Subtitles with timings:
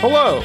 [0.00, 0.40] Hello,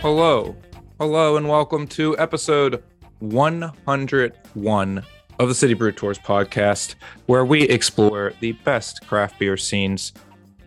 [0.00, 0.56] hello,
[0.98, 2.82] hello, and welcome to episode
[3.18, 5.04] 101
[5.38, 6.94] of the City Brew Tours podcast,
[7.26, 10.14] where we explore the best craft beer scenes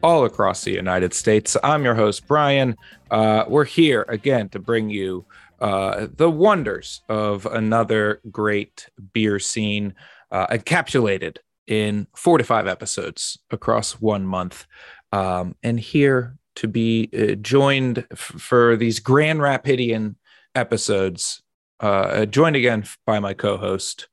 [0.04, 1.58] all across the United States.
[1.64, 2.78] I'm your host, Brian.
[3.10, 5.26] Uh, we're here again to bring you
[5.60, 9.96] uh, the wonders of another great beer scene
[10.30, 14.68] uh, encapsulated in four to five episodes across one month.
[15.12, 20.16] Um, and here to be uh, joined f- for these Grand Rapidian
[20.56, 21.42] episodes,
[21.80, 24.08] uh, joined again by my co-host,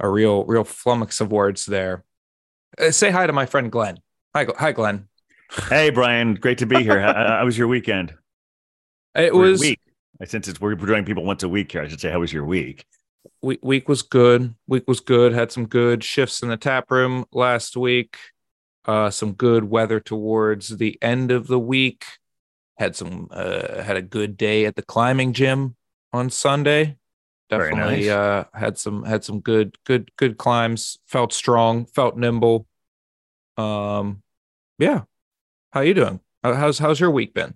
[0.00, 2.04] a real, real flummox of words there.
[2.78, 3.98] Uh, say hi to my friend Glenn.
[4.34, 5.08] Hi, hi, Glenn.
[5.68, 6.34] Hey, Brian.
[6.34, 7.00] Great to be here.
[7.00, 8.14] how, how was your weekend?
[9.14, 9.80] It was week.
[10.24, 12.44] Since it's we're joining people once a week here, I should say, how was your
[12.44, 12.86] week?
[13.42, 14.54] Week week was good.
[14.66, 15.32] Week was good.
[15.32, 18.16] Had some good shifts in the tap room last week.
[18.84, 22.04] Uh, some good weather towards the end of the week.
[22.78, 25.76] Had some uh, had a good day at the climbing gym
[26.12, 26.96] on Sunday.
[27.48, 28.08] Definitely nice.
[28.08, 30.98] uh, had some had some good good good climbs.
[31.06, 31.84] Felt strong.
[31.86, 32.66] Felt nimble.
[33.56, 34.22] Um,
[34.78, 35.02] yeah.
[35.70, 36.20] How you doing?
[36.42, 37.54] How's how's your week been?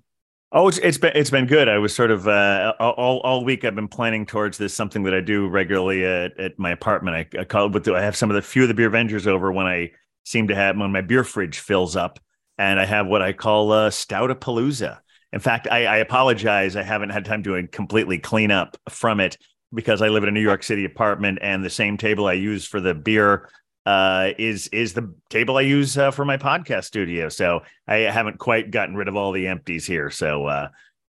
[0.53, 1.69] Oh, it's, it's been it's been good.
[1.69, 3.65] I was sort of uh, all all week.
[3.65, 7.17] I've been planning towards this something that I do regularly at, at my apartment.
[7.17, 8.87] I, I call it with the, I have some of the few of the beer
[8.87, 9.91] Avengers over when I
[10.27, 12.19] seem to have when my beer fridge fills up,
[12.59, 14.99] and I have what I call a Stoutapalooza.
[15.33, 16.77] In fact, I, I apologize.
[16.77, 19.39] I haven't had time to completely clean up from it
[19.73, 22.67] because I live in a New York City apartment, and the same table I use
[22.67, 23.49] for the beer
[23.87, 27.29] uh, is is the table I use uh, for my podcast studio.
[27.29, 30.11] So I haven't quite gotten rid of all the empties here.
[30.11, 30.69] So, uh,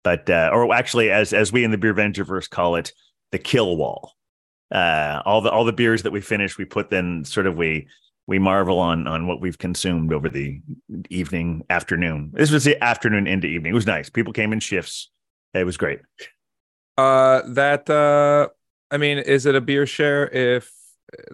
[0.04, 2.92] but uh, or actually, as as we in the Beer Ventureverse call it,
[3.32, 4.12] the kill wall.
[4.70, 7.88] Uh, all the all the beers that we finish, we put then sort of we
[8.28, 10.60] we marvel on on what we've consumed over the
[11.08, 12.30] evening afternoon.
[12.34, 13.72] This was the afternoon into evening.
[13.72, 14.10] It was nice.
[14.10, 15.10] People came in shifts.
[15.54, 16.00] It was great.
[16.98, 18.48] Uh, that uh,
[18.90, 20.70] I mean, is it a beer share if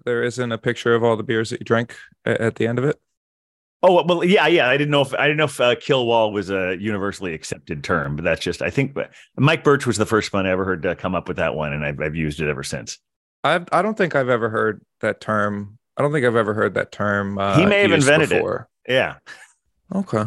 [0.05, 2.85] there isn't a picture of all the beers that you drank at the end of
[2.85, 2.99] it?
[3.83, 4.69] Oh well, yeah, yeah.
[4.69, 7.83] I didn't know if I didn't know if uh, kill wall was a universally accepted
[7.83, 8.97] term, but that's just I think
[9.37, 11.73] Mike Birch was the first one I ever heard uh, come up with that one,
[11.73, 12.99] and I've I've used it ever since.
[13.43, 15.79] I I don't think I've ever heard that term.
[15.97, 17.39] I don't think I've ever heard that term.
[17.39, 18.45] Uh, He may have invented it.
[18.89, 19.17] Yeah,
[19.95, 20.25] Okay.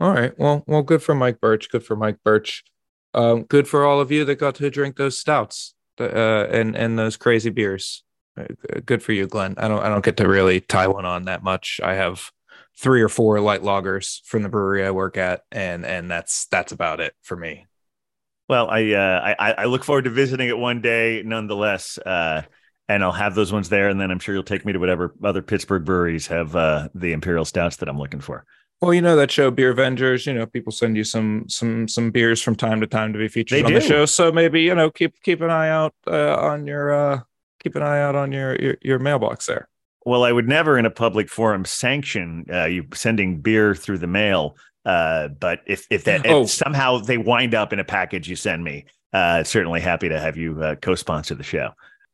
[0.00, 0.38] All right.
[0.38, 1.68] Well, well, good for Mike Birch.
[1.70, 2.62] Good for Mike Birch.
[3.14, 6.04] Um, good for all of you that got to drink those stouts uh,
[6.50, 8.04] and and those crazy beers.
[8.38, 8.44] Uh,
[8.86, 9.54] Good for you, Glenn.
[9.58, 11.80] I don't I don't get to really tie one on that much.
[11.82, 12.30] I have
[12.78, 16.70] three or four light loggers from the brewery I work at, and and that's that's
[16.70, 17.66] about it for me.
[18.48, 21.98] Well, I uh, I I look forward to visiting it one day, nonetheless.
[21.98, 22.42] Uh,
[22.88, 25.14] and I'll have those ones there, and then I'm sure you'll take me to whatever
[25.22, 28.44] other Pittsburgh breweries have uh, the imperial stouts that I'm looking for.
[28.80, 32.10] Well, you know that show Beer Avengers, you know, people send you some some some
[32.10, 34.06] beers from time to time to be featured They on the show.
[34.06, 37.20] So maybe, you know, keep keep an eye out uh, on your uh
[37.60, 39.68] keep an eye out on your your, your mailbox there.
[40.06, 44.06] Well, I would never in a public forum sanction uh, you sending beer through the
[44.06, 44.56] mail.
[44.84, 46.46] Uh, but if if that if Oh.
[46.46, 50.36] somehow they wind up in a package you send me, uh, certainly happy to have
[50.36, 51.72] you uh, co-sponsor the show.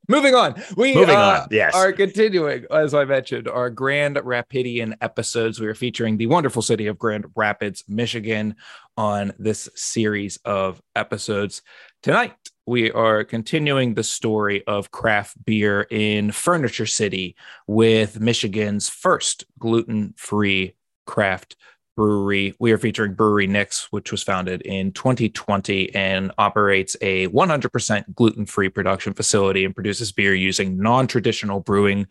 [0.08, 0.54] Moving on.
[0.76, 1.74] We Moving uh, on, yes.
[1.74, 5.60] are continuing, as I mentioned, our Grand Rapidian episodes.
[5.60, 8.56] We are featuring the wonderful city of Grand Rapids, Michigan,
[8.96, 11.62] on this series of episodes.
[12.02, 12.34] Tonight,
[12.66, 20.14] we are continuing the story of craft beer in Furniture City with Michigan's first gluten
[20.16, 20.74] free
[21.06, 21.56] craft
[21.96, 22.54] brewery.
[22.58, 28.46] We are featuring Brewery Nyx, which was founded in 2020 and operates a 100% gluten
[28.46, 32.06] free production facility and produces beer using non traditional brewing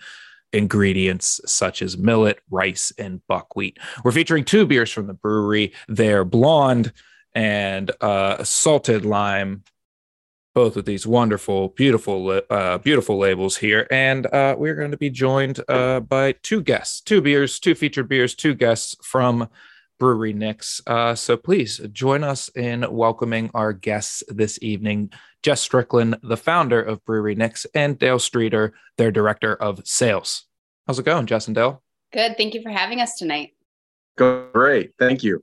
[0.53, 3.79] ingredients such as millet, rice, and buckwheat.
[4.03, 5.73] We're featuring two beers from the brewery.
[5.87, 6.93] They're blonde
[7.33, 9.63] and uh, salted lime.
[10.53, 15.09] Both of these wonderful, beautiful, uh, beautiful labels here, and uh, we're going to be
[15.09, 19.49] joined uh, by two guests, two beers, two featured beers, two guests from
[20.03, 20.81] Brewery Nyx.
[20.85, 25.09] Uh, so please join us in welcoming our guests this evening.
[25.43, 30.43] Jess Stricklen, the founder of Brewery Nyx, and Dale Streeter, their director of sales.
[30.85, 31.81] How's it going, Jess and Dale?
[32.11, 32.35] Good.
[32.35, 33.53] Thank you for having us tonight.
[34.17, 34.91] Great.
[34.99, 35.41] Thank you.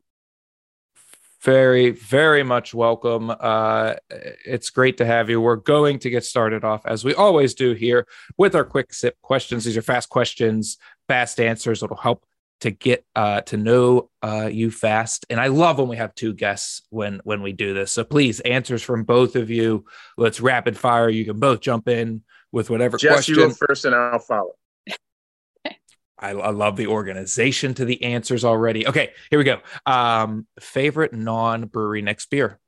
[1.41, 3.33] Very, very much welcome.
[3.41, 5.41] Uh, it's great to have you.
[5.41, 8.07] We're going to get started off as we always do here
[8.37, 9.65] with our quick sip questions.
[9.65, 10.77] These are fast questions,
[11.09, 11.83] fast answers.
[11.83, 12.27] It'll help
[12.61, 15.27] to get uh, to know uh, you fast.
[15.31, 17.93] And I love when we have two guests when when we do this.
[17.93, 19.85] So please, answers from both of you.
[20.17, 21.09] Let's rapid fire.
[21.09, 22.23] You can both jump in
[22.53, 23.35] with whatever Jess, question.
[23.37, 24.53] you go first and I'll follow.
[26.19, 28.87] I, I love the organization to the answers already.
[28.87, 29.61] Okay, here we go.
[29.87, 32.59] Um, favorite non brewery Nyx beer.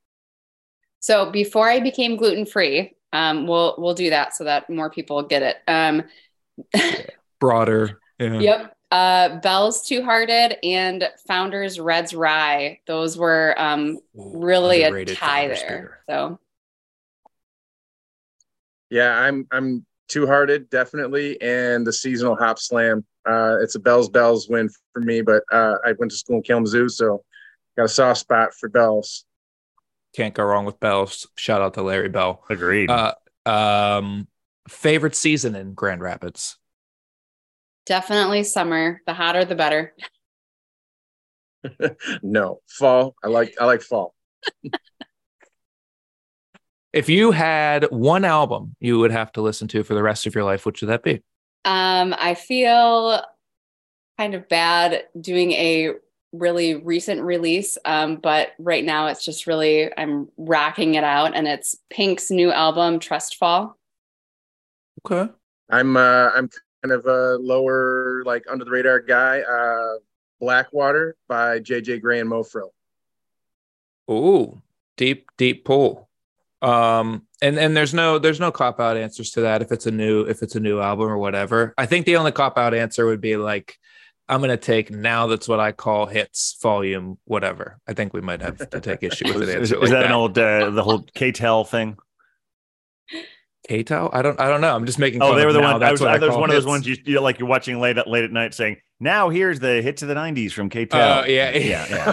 [1.01, 5.23] So before I became gluten free, um, we'll we'll do that so that more people
[5.23, 5.57] get it.
[5.69, 6.05] Um,
[7.41, 8.01] Broader.
[8.19, 8.39] Yeah.
[8.39, 8.77] Yep.
[8.93, 12.79] Uh, Bell's Two Hearted and Founders Red's Rye.
[12.87, 15.69] Those were um, Ooh, really a tie Founders there.
[15.69, 15.99] beer.
[16.07, 16.39] So
[18.91, 23.03] Yeah, I'm I'm two hearted definitely, and the seasonal Hopslam.
[23.27, 26.43] Uh, it's a bells bells win for me, but uh, I went to school in
[26.43, 27.25] Kalamazoo, so
[27.79, 29.25] got a soft spot for bells.
[30.15, 31.27] Can't go wrong with Bell's.
[31.37, 32.45] Shout out to Larry Bell.
[32.51, 32.91] Agreed.
[32.91, 33.15] Uh,
[33.47, 34.29] um,
[34.69, 36.59] favorite season in Grand Rapids?
[37.87, 39.01] Definitely summer.
[39.07, 39.95] The hotter, the better.
[42.23, 43.15] no, fall.
[43.23, 44.15] I like I like fall.
[46.93, 50.35] If you had one album you would have to listen to for the rest of
[50.35, 51.23] your life, which would that be?
[51.65, 53.23] Um, I feel
[54.19, 55.95] kind of bad doing a
[56.33, 61.49] really recent release, um, but right now it's just really I'm rocking it out, and
[61.49, 63.79] it's Pink's new album, Trust Fall.
[65.07, 65.33] Okay.
[65.71, 69.43] I'm uh, I'm kind of a lower like under the radar guy.
[69.43, 69.99] Uh,
[70.41, 72.71] Blackwater by JJ Grey and Mofro.
[74.11, 74.61] Ooh,
[74.97, 76.09] deep, deep pool.
[76.61, 79.91] Um, and and there's no there's no cop out answers to that if it's a
[79.91, 81.75] new if it's a new album or whatever.
[81.79, 83.79] I think the only cop out answer would be like,
[84.29, 87.79] I'm gonna take now that's what I call hits volume whatever.
[87.87, 89.61] I think we might have to take issue with it.
[89.63, 90.07] is, is like that that.
[90.07, 91.97] an old uh, the whole K-Tel thing?
[93.69, 94.11] Kato?
[94.13, 94.75] I don't I don't know.
[94.75, 95.23] I'm just making.
[95.23, 95.81] Oh, fun they of were the now one.
[95.81, 97.39] That's I was, what I, that was call one of those ones you, you like
[97.39, 100.53] you're watching late at late at night, saying, "Now here's the hits of the '90s
[100.53, 102.11] from K-Tel." Oh yeah, yeah,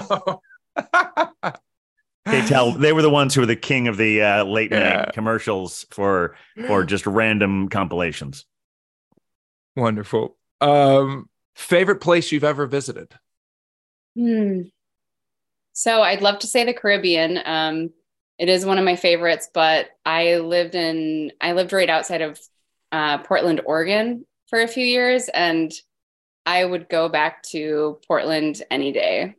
[0.77, 1.51] yeah.
[2.27, 2.73] K-Tel.
[2.73, 4.79] They were the ones who were the king of the uh, late Yeah.
[4.97, 6.35] night commercials for
[6.67, 8.45] for just random compilations.
[9.75, 10.37] Wonderful.
[10.61, 13.13] Um, favorite place you've ever visited?
[14.15, 14.61] Hmm.
[15.73, 17.39] So I'd love to say the Caribbean.
[17.45, 17.89] Um,
[18.39, 22.39] it is one of my favorites, but I lived in I lived right outside of
[22.91, 25.71] uh, Portland, Oregon, for a few years, and
[26.45, 29.36] I would go back to Portland any day.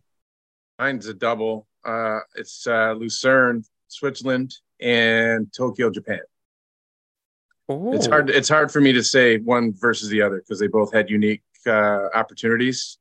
[0.78, 1.66] Mine's a double.
[1.84, 6.20] Uh, it's uh, Lucerne, Switzerland, and Tokyo, Japan.
[7.68, 8.10] It's Oh.
[8.10, 8.30] hard.
[8.30, 11.42] It's hard for me to say one versus the other because they both had unique
[11.66, 12.98] uh, opportunities,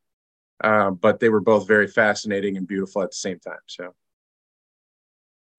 [0.63, 3.59] uh, but they were both very fascinating and beautiful at the same time.
[3.67, 3.93] So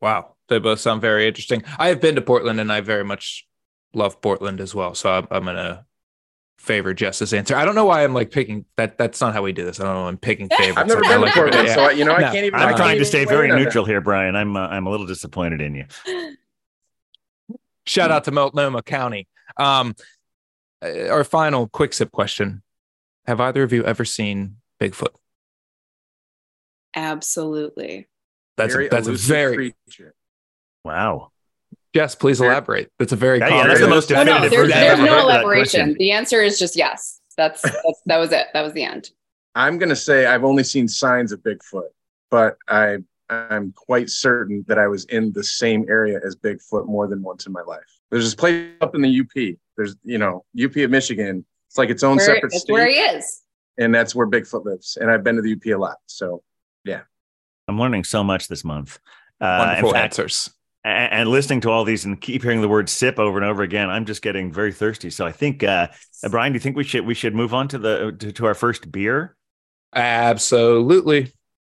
[0.00, 1.62] Wow, they both sound very interesting.
[1.79, 3.47] I have been to Portland, and I very much
[3.93, 4.94] love Portland as well.
[4.94, 5.85] So I'm, I'm gonna
[6.58, 7.55] favor Jess's answer.
[7.56, 8.97] I don't know why I'm like picking that.
[8.99, 9.81] That's not how we do this.
[9.81, 10.06] I don't know.
[10.08, 10.79] I'm picking favorites.
[10.79, 11.75] I've never I been like to Portland, yeah.
[11.75, 12.61] so I, you know I No, can't even.
[12.61, 13.64] I I'm trying to stay very in on that.
[13.64, 14.37] neutral here, Brian.
[14.37, 15.85] I'm uh, I'm a little disappointed in you.
[17.87, 19.26] Shout out to Multnomah County.
[19.56, 19.94] Um,
[20.82, 22.62] uh, our final quick sip question:
[23.26, 25.14] Have either of you ever seen Bigfoot?
[26.94, 28.08] Absolutely.
[28.61, 29.55] That's Very a, that's a very
[29.87, 30.15] creature.
[30.85, 31.31] Wow.
[31.95, 32.15] Jess.
[32.15, 32.91] Please elaborate.
[32.99, 35.07] That's a very Yeah, yeah, that's the most Oh, no, definitive there's, version there's ever
[35.07, 35.97] no of elaboration.
[35.99, 37.21] The answer is just yes.
[37.37, 38.47] That's, that's that was it.
[38.53, 39.11] That was the end.
[39.55, 41.89] I'm gonna say I've only seen signs of Bigfoot,
[42.31, 42.99] but I
[43.29, 47.47] I'm quite certain that I was in the same area as Bigfoot more than once
[47.47, 47.81] in my life.
[48.11, 49.57] There's this place up in the UP.
[49.77, 51.45] There's you know UP of Michigan.
[51.69, 53.43] It's like its own Where, separate that's state, where he is.
[53.79, 54.97] and that's where Bigfoot lives.
[55.01, 55.97] And I've been to the UP a lot.
[56.07, 56.43] So
[57.71, 58.99] I'm learning so much this month.
[59.41, 60.50] Uh, wonderful fact, answers.
[60.85, 63.62] a- and listening to all these and keep hearing the word sip over and over
[63.62, 65.89] again i'm just getting very thirsty so i think uh,
[66.25, 68.45] uh, brian do you think we should we should move on to the to, to
[68.47, 69.37] our first beer
[69.95, 71.33] Absolutely.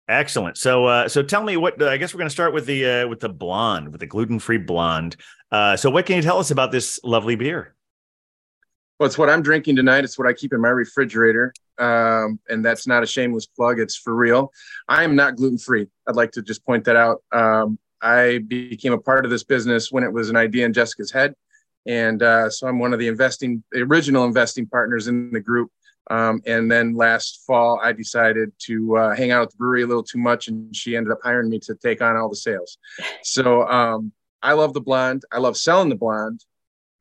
[0.09, 2.85] excellent so uh so tell me what i guess we're going to start with the
[2.87, 5.17] uh with the blonde with the gluten-free blonde
[5.53, 7.75] uh so what can you tell us about this lovely beer
[8.99, 10.05] Well, it's what I'm drinking tonight.
[10.05, 11.53] It's what I keep in my refrigerator.
[11.79, 13.79] Um, and that's not a shameless plug.
[13.79, 14.53] It's for real.
[14.88, 15.88] I am not gluten free.
[16.07, 17.23] I'd like to just point that out.
[17.31, 21.12] Um, I became a part of this business when it was an idea in Jessica's
[21.12, 21.35] head.
[21.87, 25.71] And uh, so I'm one of the investing, original investing partners in the group.
[26.09, 29.87] Um, and then last fall, I decided to uh, hang out at the brewery a
[29.87, 32.79] little too much, and she ended up hiring me to take on all the sales.
[33.23, 35.25] So um, I love the blonde.
[35.33, 36.45] I love selling the blonde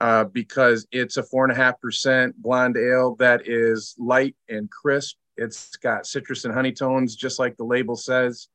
[0.01, 4.69] uh, because it's a four and a half percent blonde ale that is light and
[4.69, 5.15] crisp.
[5.37, 8.47] It's got citrus and honey tones, just like the label says.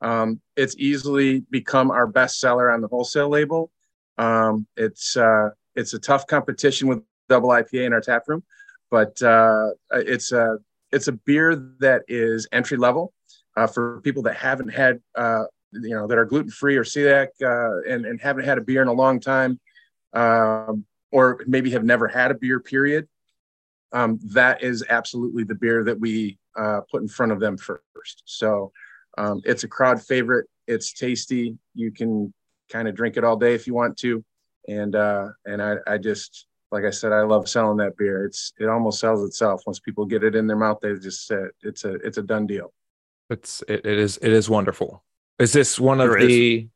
[0.00, 3.70] Um, it's easily become our best seller on the wholesale label.
[4.18, 8.42] Um, it's uh, it's a tough competition with double IPA in our tap room,
[8.90, 10.58] but uh, it's a
[10.90, 13.12] it's a beer that is entry level
[13.56, 17.28] uh, for people that haven't had uh, you know that are gluten free or celiac
[17.42, 19.58] uh, and and haven't had a beer in a long time
[20.12, 23.08] um, or maybe have never had a beer period
[23.92, 28.22] um, that is absolutely the beer that we uh, put in front of them first
[28.24, 28.72] so
[29.18, 32.32] um, it's a crowd favorite it's tasty you can
[32.72, 34.24] kind of drink it all day if you want to.
[34.68, 38.24] And uh, and I, I just like I said, I love selling that beer.
[38.24, 40.78] It's it almost sells itself once people get it in their mouth.
[40.80, 42.72] They just say it's a it's a done deal.
[43.28, 45.04] It's it, it is it is wonderful.
[45.38, 46.68] Is this one of There the?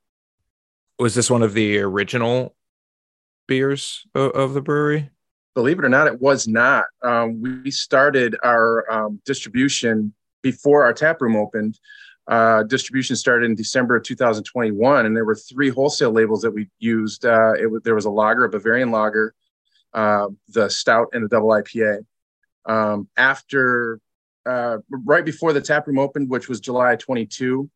[0.98, 2.54] Was this one of the original
[3.46, 5.10] beers of, of the brewery?
[5.54, 6.84] Believe it or not, it was not.
[7.02, 10.12] Um, we started our um, distribution
[10.42, 11.78] before our tap room opened.
[12.28, 16.68] Uh, distribution started in December of 2021, and there were three wholesale labels that we
[16.78, 17.24] used.
[17.24, 19.34] Uh, it there was a lager, a Bavarian lager,
[19.94, 22.04] uh, the stout, and the double IPA.
[22.66, 24.00] Um, after,
[24.44, 27.70] uh, right before the tap room opened, which was July 22,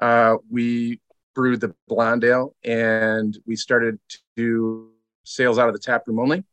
[0.00, 1.00] uh, we
[1.34, 3.98] brewed the blonde ale, and we started
[4.36, 4.90] to
[5.26, 6.44] sales out of the tap room only,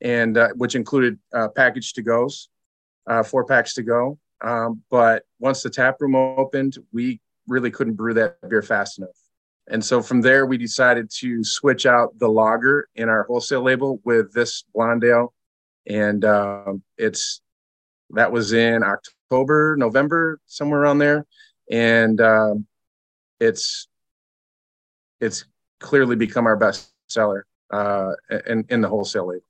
[0.00, 2.48] and uh, which included uh, package to goes,
[3.06, 4.18] uh, four packs to go.
[4.40, 9.16] Um, but once the tap room opened, we really couldn't brew that beer fast enough.
[9.68, 14.00] And so from there, we decided to switch out the lager in our wholesale label
[14.04, 15.32] with this blonde ale.
[15.86, 17.40] And um, it's
[18.10, 21.26] that was in October, November, somewhere around there.
[21.70, 22.66] And um,
[23.40, 23.88] it's
[25.20, 25.44] it's
[25.80, 28.12] clearly become our best seller uh,
[28.46, 29.44] in, in the wholesale label.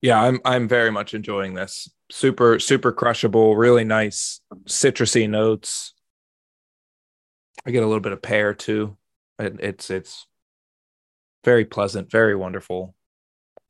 [0.00, 1.90] Yeah, I'm I'm very much enjoying this.
[2.10, 5.94] Super super crushable, really nice citrusy notes.
[7.66, 8.96] I get a little bit of pear too.
[9.38, 10.26] It, it's it's
[11.44, 12.94] very pleasant, very wonderful.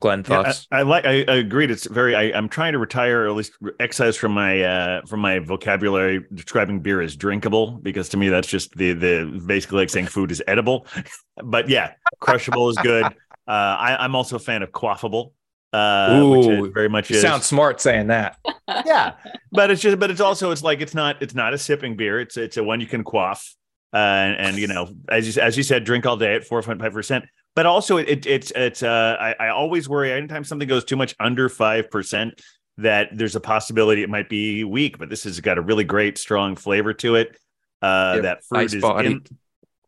[0.00, 0.52] Glenn Yeah.
[0.70, 1.06] I, I like.
[1.06, 1.70] I, I agreed.
[1.70, 2.14] It's very.
[2.14, 6.24] I, I'm trying to retire, or at least excise from my uh, from my vocabulary
[6.34, 10.30] describing beer as drinkable, because to me that's just the the basically like saying food
[10.30, 10.86] is edible.
[11.44, 13.06] but yeah, crushable is good.
[13.46, 15.32] Uh, I, I'm also a fan of quaffable,
[15.72, 17.22] uh, which Ooh, it very much you is.
[17.22, 18.38] sound smart saying that.
[18.86, 19.14] yeah,
[19.52, 19.98] but it's just.
[19.98, 20.50] But it's also.
[20.50, 21.20] It's like it's not.
[21.20, 22.20] It's not a sipping beer.
[22.20, 23.54] It's it's a one you can quaff.
[23.92, 26.62] Uh, and, and you know, as you as you said, drink all day at four
[26.62, 27.24] point five percent.
[27.54, 28.82] But also, it, it's it's.
[28.82, 32.40] Uh, I, I always worry anytime something goes too much under five percent
[32.78, 34.98] that there's a possibility it might be weak.
[34.98, 37.36] But this has got a really great strong flavor to it.
[37.82, 38.22] Uh, Yep.
[38.22, 39.06] That fruit Nice is body.
[39.08, 39.24] in.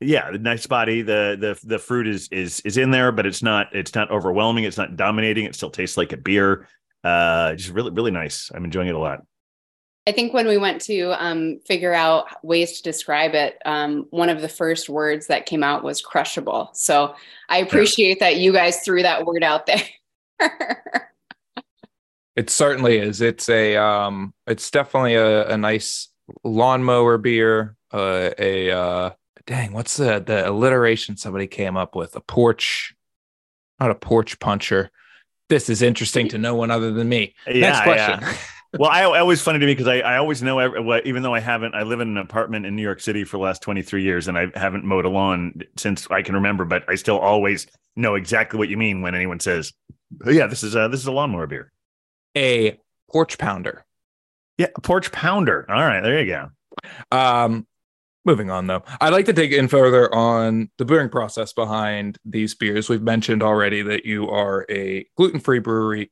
[0.00, 1.03] Yeah, the nice body.
[1.03, 4.65] The the the fruit is is is in there, but it's not it's not overwhelming.
[4.65, 5.47] It's not dominating.
[5.47, 6.69] It still tastes like a beer.
[7.03, 8.50] Uh, just really really nice.
[8.55, 9.23] I'm enjoying it a lot.
[10.09, 14.29] I think when we went to um, figure out ways to describe it, um, one
[14.29, 16.71] of the first words that came out was crushable.
[16.75, 17.17] So
[17.49, 19.83] I appreciate that you guys threw that word out there.
[22.37, 23.23] It certainly is.
[23.23, 26.09] It's a um it's definitely a, a nice
[26.45, 27.76] lawnmower beer.
[27.91, 29.11] Uh a uh
[29.47, 32.17] dang, what's the the alliteration somebody came up with?
[32.17, 32.95] A porch,
[33.81, 34.91] not a porch puncher.
[35.49, 37.35] This is interesting to no one other than me.
[37.47, 38.21] Next Yeah, question.
[38.21, 38.37] yeah.
[38.79, 41.33] well, I always funny to me because I, I always know every, what, even though
[41.35, 44.03] I haven't, I live in an apartment in New York City for the last 23
[44.03, 47.69] years and I haven't mowed a lawn since I can remember, but I still always
[47.95, 49.73] know exactly what you mean when anyone says,
[50.26, 51.71] oh, yeah, this is a, this is a lawnmower beer.
[52.37, 53.85] A porch pounder.
[54.59, 54.67] Yeah.
[54.83, 55.65] Porch pounder.
[55.71, 56.00] All right.
[56.00, 57.17] There you go.
[57.17, 57.69] Um,
[58.26, 62.54] moving on though, I'd like to dig in further on the brewing process behind these
[62.54, 62.88] beers.
[62.88, 66.11] We've mentioned already that you are a gluten-free brewery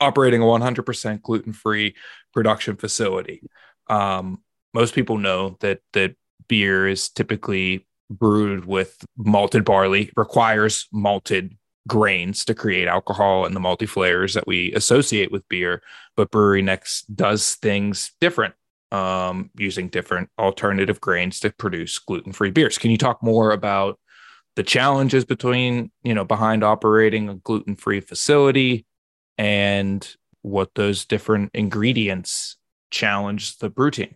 [0.00, 1.94] operating a 100% gluten-free
[2.32, 3.42] production facility.
[3.88, 4.42] Um,
[4.74, 6.16] most people know that that
[6.48, 13.60] beer is typically brewed with malted barley, requires malted grains to create alcohol and the
[13.60, 15.82] multi flavors that we associate with beer.
[16.16, 18.54] But Brewery Nyx does things different
[18.92, 22.78] um, using different alternative grains to produce gluten-free beers.
[22.78, 23.98] Can you talk more about
[24.56, 28.86] the challenges between you know behind operating a gluten-free facility
[29.36, 32.56] and what those different ingredients
[32.90, 34.14] challenge the brew team?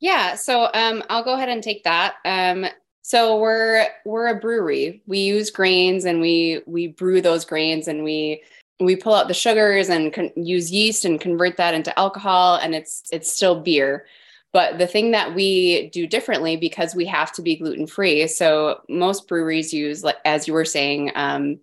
[0.00, 2.14] Yeah, so um, I'll go ahead and take that.
[2.24, 2.66] Um,
[3.02, 5.02] so we're we're a brewery.
[5.06, 8.42] We use grains and we we brew those grains and we
[8.80, 12.74] we pull out the sugars and con- use yeast and convert that into alcohol and
[12.74, 14.06] it's it's still beer.
[14.52, 18.26] But the thing that we do differently because we have to be gluten free.
[18.28, 21.58] So most breweries use, like as you were saying, um,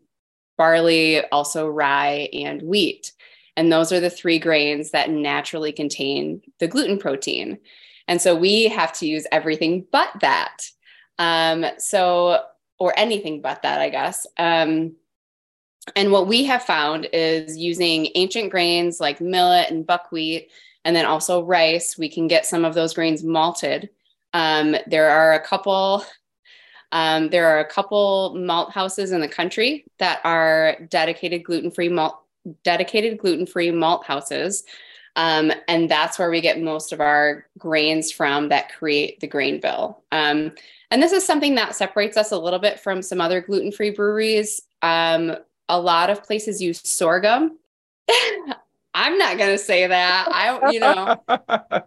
[0.57, 3.11] barley, also rye and wheat,
[3.57, 7.57] and those are the three grains that naturally contain the gluten protein.
[8.07, 10.69] And so we have to use everything but that.
[11.17, 12.43] Um, so,
[12.77, 14.27] or anything but that, I guess.
[14.37, 14.95] Um,
[15.95, 20.51] and what we have found is using ancient grains like millet and buckwheat,
[20.83, 23.89] and then also rice, we can get some of those grains malted.
[24.33, 26.03] Um, there are a couple.
[26.91, 32.21] Um, there are a couple malt houses in the country that are dedicated gluten-free malt,
[32.63, 34.63] dedicated gluten-free malt houses.
[35.17, 39.59] Um, and that's where we get most of our grains from that create the grain
[39.59, 40.03] bill.
[40.11, 40.53] Um,
[40.91, 43.91] and this is something that separates us a little bit from some other gluten free
[43.91, 44.61] breweries.
[45.69, 47.57] A lot of places use sorghum.
[48.93, 50.27] I'm not going to say that.
[50.31, 51.81] I, don't, you know,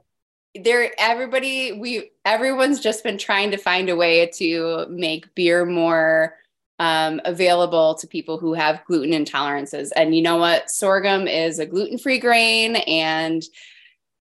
[0.63, 6.35] there, everybody, we, everyone's just been trying to find a way to make beer more
[6.79, 9.91] um, available to people who have gluten intolerances.
[9.97, 10.71] And you know what?
[10.71, 13.43] Sorghum is a gluten free grain and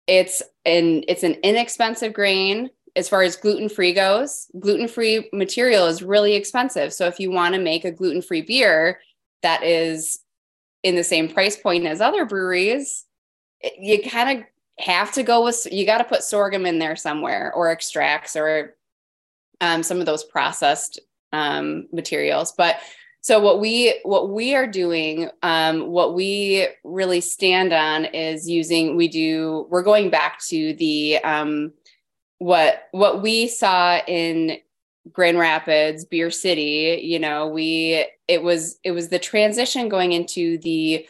[0.08, 4.50] it's an it's an inexpensive grain as far as gluten free goes.
[4.60, 6.94] Gluten free material is really expensive.
[6.94, 9.00] So if you want to make a gluten free beer
[9.46, 10.20] that is
[10.82, 13.06] in the same price point as other breweries,
[13.80, 14.46] you kind of
[14.80, 18.76] have to go with you got to put sorghum in there somewhere or extracts or
[19.62, 21.00] um, some of those processed
[21.32, 22.54] um, materials.
[22.58, 22.78] But
[23.22, 28.96] so what we what we are doing, um, what we really stand on is using.
[28.96, 29.68] We do.
[29.70, 31.72] We're going back to the um,
[32.40, 34.58] what what we saw in
[35.12, 37.02] Grand Rapids, Beer City.
[37.04, 41.08] You know, we it was it was the transition going into the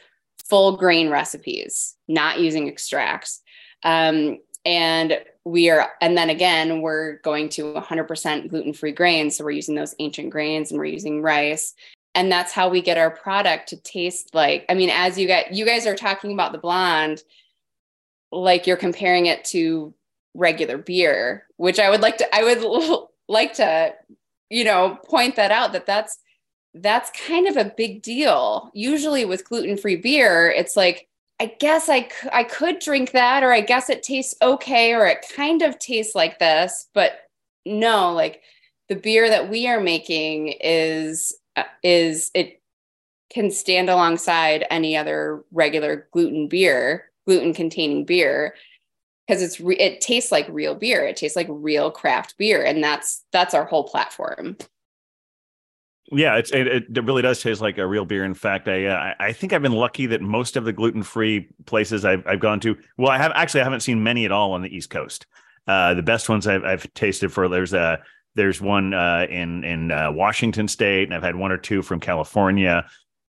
[0.49, 3.41] full grain recipes, not using extracts.
[3.83, 9.51] Um, and we are and then again we're going to 100% gluten-free grains so we're
[9.51, 11.75] using those ancient grains and we're using rice
[12.15, 15.53] and that's how we get our product to taste like i mean as you get
[15.53, 17.21] you guys are talking about the blonde
[18.31, 19.93] like you're comparing it to
[20.33, 22.59] regular beer which i would like to i would
[23.27, 23.93] like to
[24.49, 26.19] you know point that out that that's
[26.73, 31.07] that's kind of a big deal usually with gluten-free beer it's like
[31.39, 35.25] I guess I, I could drink that, or I guess it tastes okay, or it
[35.35, 36.87] kind of tastes like this.
[36.93, 37.29] But
[37.65, 38.41] no, like
[38.87, 42.61] the beer that we are making is uh, is it
[43.29, 48.55] can stand alongside any other regular gluten beer, gluten containing beer,
[49.27, 51.05] because it's re- it tastes like real beer.
[51.05, 54.57] It tastes like real craft beer, and that's that's our whole platform.
[56.11, 58.23] Yeah, it's it, it really does taste like a real beer.
[58.23, 61.49] In fact, I uh, I think I've been lucky that most of the gluten free
[61.65, 62.77] places I've I've gone to.
[62.97, 65.25] Well, I have actually I haven't seen many at all on the East Coast.
[65.67, 68.03] Uh, the best ones I've I've tasted for there's a
[68.35, 71.99] there's one uh, in in uh, Washington State, and I've had one or two from
[71.99, 72.85] California.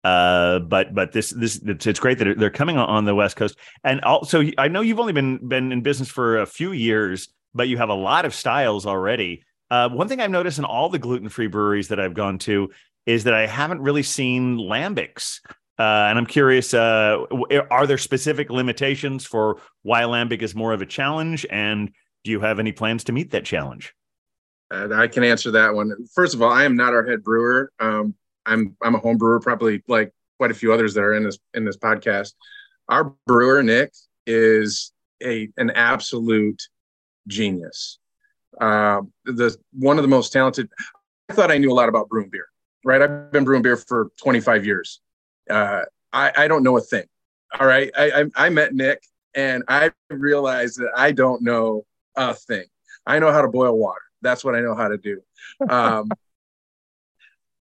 [0.06, 4.00] Uh, but but this this it's, great that they're coming on the West Coast, and
[4.02, 7.78] also I know you've only been been in business for a few years, but you
[7.78, 9.44] have a lot of styles already.
[9.72, 12.70] Uh, one thing I've noticed in all the gluten free breweries that I've gone to
[13.08, 15.40] is that I haven't really seen lambics.
[15.80, 17.26] Uh, and I'm curious, uh,
[17.72, 21.48] are there specific limitations for why lambic is more of a challenge?
[21.50, 21.92] And
[22.24, 23.96] do you have any plans to meet that challenge?
[24.70, 25.92] I can answer that one.
[26.14, 27.72] First of all, I am not our head brewer.
[27.80, 28.14] Um,
[28.46, 31.40] I'm I'm a home brewer, probably like quite a few others that are in this
[31.54, 32.34] in this podcast.
[32.90, 33.94] Our brewer Nick
[34.26, 34.92] is
[35.24, 36.62] a an absolute
[37.28, 38.00] genius
[38.62, 40.70] um, the one of the most talented.
[41.30, 42.48] I thought I knew a lot about brewing beer,
[42.84, 43.02] right?
[43.02, 45.02] I've been brewing beer for 25 years.
[45.50, 45.82] Uh,
[46.14, 47.06] I, I don't know a thing.
[47.60, 47.92] All right.
[47.98, 49.02] I, I, I met Nick
[49.36, 52.66] and I realized that I don't know a thing.
[53.06, 54.02] I know how to boil water.
[54.22, 55.22] That's what I know how to do.
[55.70, 56.10] Um,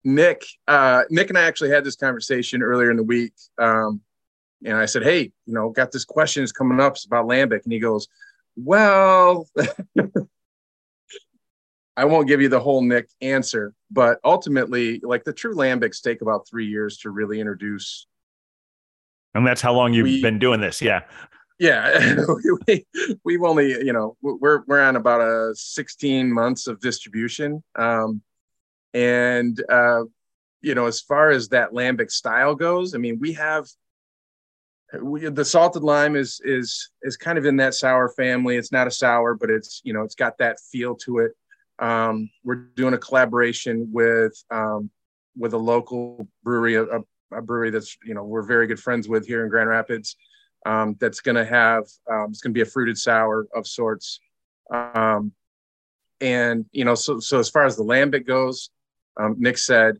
[0.07, 3.33] Nick, uh, Nick and I actually had this conversation earlier in the week.
[3.57, 3.99] Um,
[4.65, 6.93] and I said, Hey, you know, got this question is coming up.
[6.93, 7.65] It's about Lambic.
[7.65, 8.07] And he goes,
[8.55, 9.49] Well,
[11.97, 16.21] I won't give you the whole Nick answer, but ultimately, like the true lambics take
[16.21, 18.07] about three years to really introduce.
[19.35, 21.01] And that's how long you've we, been doing this, yeah.
[21.59, 22.15] Yeah,
[22.67, 22.85] we,
[23.25, 28.21] we've only, you know, we're we're on about a 16 months of distribution, um,
[28.93, 30.03] and uh,
[30.61, 33.67] you know, as far as that lambic style goes, I mean, we have
[35.01, 38.57] we, the salted lime is is is kind of in that sour family.
[38.57, 41.31] It's not a sour, but it's you know it's got that feel to it.
[41.79, 44.89] Um, we're doing a collaboration with um,
[45.37, 46.85] with a local brewery, a,
[47.31, 50.15] a, brewery that's you know we're very good friends with here in Grand Rapids.
[50.65, 54.19] Um, that's going to have um, it's going to be a fruited sour of sorts.
[54.73, 55.31] Um,
[56.19, 58.69] and you know, so so as far as the lambic goes,
[59.19, 59.97] um, Nick said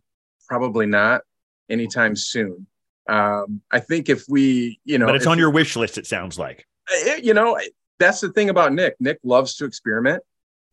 [0.47, 1.21] probably not
[1.69, 2.67] anytime soon.
[3.09, 5.97] I think if we, you know, but it's on your wish list.
[5.97, 6.65] It sounds like.
[6.89, 7.57] It, you know,
[7.99, 8.95] that's the thing about Nick.
[8.99, 10.23] Nick loves to experiment.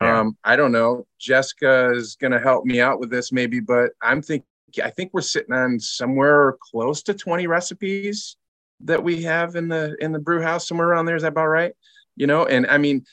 [0.01, 0.21] Yeah.
[0.21, 1.07] Um, I don't know.
[1.19, 4.47] Jessica is going to help me out with this maybe, but I'm thinking,
[4.83, 8.37] I think we're sitting on somewhere close to 20 recipes
[8.81, 11.17] that we have in the, in the brew house, somewhere around there.
[11.17, 11.73] Is that about right?
[12.17, 13.05] You know, and I mean,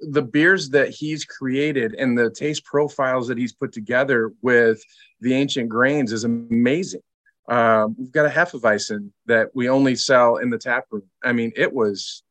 [0.00, 4.82] the beers that he's created and the taste profiles that he's put together with
[5.20, 7.02] the ancient grains is amazing.
[7.48, 11.04] Um, we've got a Hefeweizen that we only sell in the tap room.
[11.24, 12.22] I mean, it was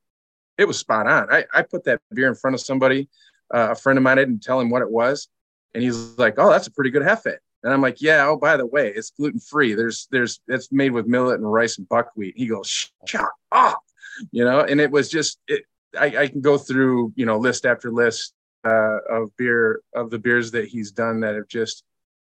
[0.58, 1.32] it was spot on.
[1.32, 3.10] I, I put that beer in front of somebody,
[3.53, 5.27] uh, a friend of mine, I didn't tell him what it was.
[5.73, 7.38] And he's like, oh, that's a pretty good Hefe.
[7.63, 9.73] And I'm like, yeah, oh, by the way, it's gluten free.
[9.73, 12.38] There's, there's, it's made with millet and rice and buckwheat.
[12.38, 13.84] He goes, shut up,
[14.32, 15.63] you know, and it was just, it,
[15.97, 18.33] I, I can go through, you know, list after list
[18.65, 21.83] uh, of beer, of the beers that he's done that have just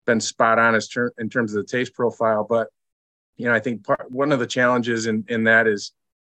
[0.05, 2.45] been spot on as ter- in terms of the taste profile.
[2.47, 2.67] But,
[3.37, 5.91] you know, I think part, one of the challenges in, in that is,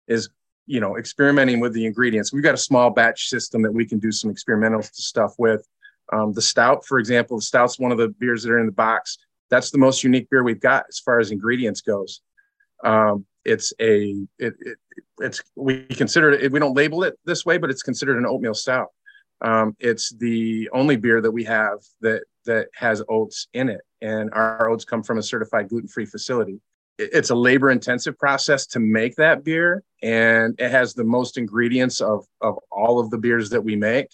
[0.08, 0.28] is
[0.70, 2.32] you know experimenting with the ingredients.
[2.32, 5.66] We've got a small batch system that we can do some experimental stuff with.
[6.12, 8.72] Um, the stout for example the stout's one of the beers that are in the
[8.72, 9.18] box.
[9.50, 12.20] That's the most unique beer we've got as far as ingredients goes.
[12.84, 14.78] Um, it's a it, it,
[15.18, 18.54] it's we consider it we don't label it this way but it's considered an oatmeal
[18.54, 18.88] stout.
[19.42, 24.30] Um, it's the only beer that we have that that has oats in it and
[24.32, 26.60] our oats come from a certified gluten-free facility.
[26.98, 32.00] It's a labor intensive process to make that beer and it has the most ingredients
[32.00, 34.08] of of all of the beers that we make.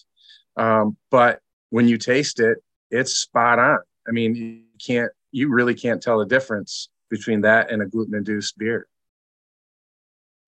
[0.56, 2.58] Um, but when you taste it
[2.90, 3.78] it's spot on.
[4.08, 8.14] I mean you can't you really can't tell the difference between that and a gluten
[8.14, 8.86] induced beer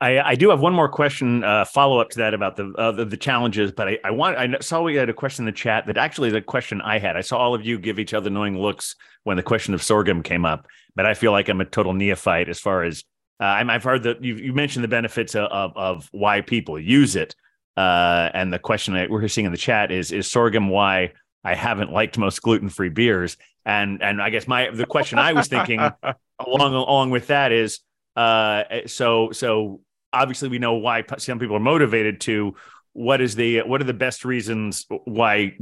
[0.01, 2.93] I, I do have one more question, uh, follow up to that about the uh,
[2.93, 3.73] the, the, challenges.
[3.73, 6.31] But I, I want I saw we had a question in the chat that actually
[6.31, 7.17] the question I had.
[7.17, 10.23] I saw all of you give each other knowing looks when the question of sorghum
[10.23, 13.03] came up, but I feel like I'm a total neophyte as far as
[13.41, 16.79] uh, i have heard that you, you mentioned the benefits of, of, of why people
[16.79, 17.35] use it,
[17.77, 21.55] uh, and the question that we're seeing in the chat is is sorghum why I
[21.55, 25.49] haven't liked most gluten free beers, and and I guess my the question I was
[25.49, 25.81] thinking
[26.39, 27.81] along along with that is
[28.15, 29.81] uh so so
[30.13, 32.55] obviously we know why some people are motivated to
[32.93, 35.57] what is the what are the best reasons why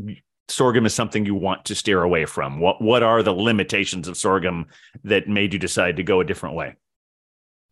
[0.49, 2.61] sorghum is something you want to steer away from?
[2.61, 4.67] What what are the limitations of sorghum
[5.05, 6.77] that made you decide to go a different way?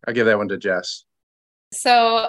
[0.07, 1.03] I'll give that one to jess.
[1.71, 2.27] So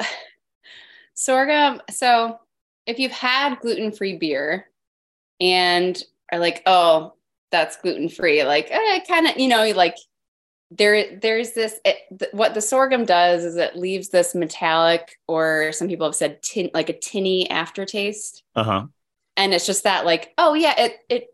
[1.15, 2.39] sorghum so
[2.87, 4.69] if you've had gluten-free beer
[5.41, 7.15] and are like oh
[7.51, 9.97] that's gluten-free like eh, kind of you know like
[10.77, 15.73] there there's this it, th- what the sorghum does is it leaves this metallic or
[15.73, 18.43] some people have said tin like a tinny aftertaste.
[18.55, 18.87] Uh-huh.
[19.37, 21.27] And it's just that like oh yeah it it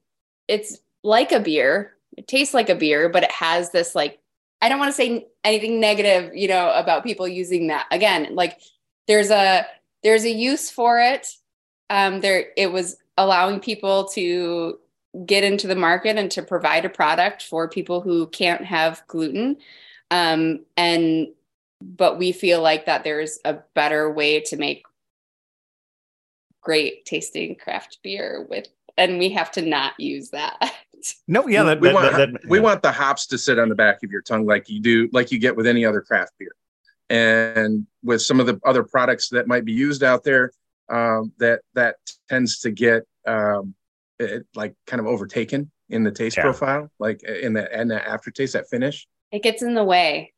[0.48, 1.94] it's like a beer.
[2.16, 4.18] It tastes like a beer but it has this like
[4.60, 7.86] i don't want to say anything negative you know about people using that.
[7.90, 8.60] Again like
[9.08, 9.66] there's a
[10.02, 11.26] there's a use for it.
[11.90, 14.78] Um there it was allowing people to
[15.26, 19.56] get into the market and to provide a product for people who can't have gluten.
[20.10, 21.28] Um, and
[21.80, 24.84] but we feel like that there's a better way to make
[26.60, 30.72] great tasting craft beer with and we have to not use that.
[31.26, 33.74] No, yeah, that, we, that, want, that, we want the hops to sit on the
[33.74, 36.54] back of your tongue like you do, like you get with any other craft beer.
[37.10, 40.52] And with some of the other products that might be used out there,
[40.88, 41.96] um, that that
[42.28, 43.74] tends to get um,
[44.22, 46.42] it, like kind of overtaken in the taste yeah.
[46.42, 49.06] profile, like uh, in the and the aftertaste, that finish.
[49.30, 50.32] It gets in the way.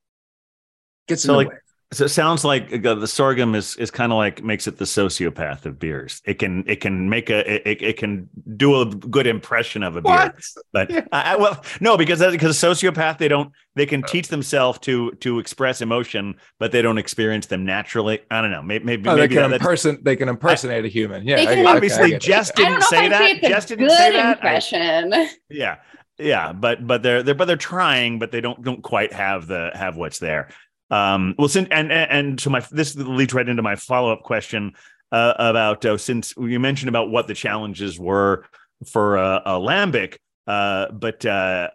[1.09, 1.61] Gets so in like, the way.
[1.95, 4.85] So it sounds like uh, the sorghum is is kind of like makes it the
[4.85, 6.21] sociopath of beers.
[6.25, 10.03] It can it can make a it, it can do a good impression of a
[10.03, 10.35] beer.
[10.73, 11.07] But yeah.
[11.13, 15.81] I, well, no, because because sociopath they don't they can teach themselves to to express
[15.81, 18.21] emotion, but they don't experience them naturally.
[18.31, 18.63] I don't know.
[18.63, 21.27] Maybe maybe, oh, maybe they can imperson they can impersonate I, a human.
[21.27, 23.41] Yeah, can, obviously, Jess didn't say that.
[23.43, 24.39] Jess didn't say that.
[24.39, 25.15] Impression.
[25.15, 25.77] I, yeah
[26.17, 29.71] yeah but but they're they're but they're trying but they don't don't quite have the
[29.75, 30.49] have what's there
[30.95, 34.75] um, well, since and and so my this leads right into my follow up question
[35.11, 38.45] uh, about uh, since you mentioned about what the challenges were
[38.87, 41.71] for uh, lambic, uh, but uh,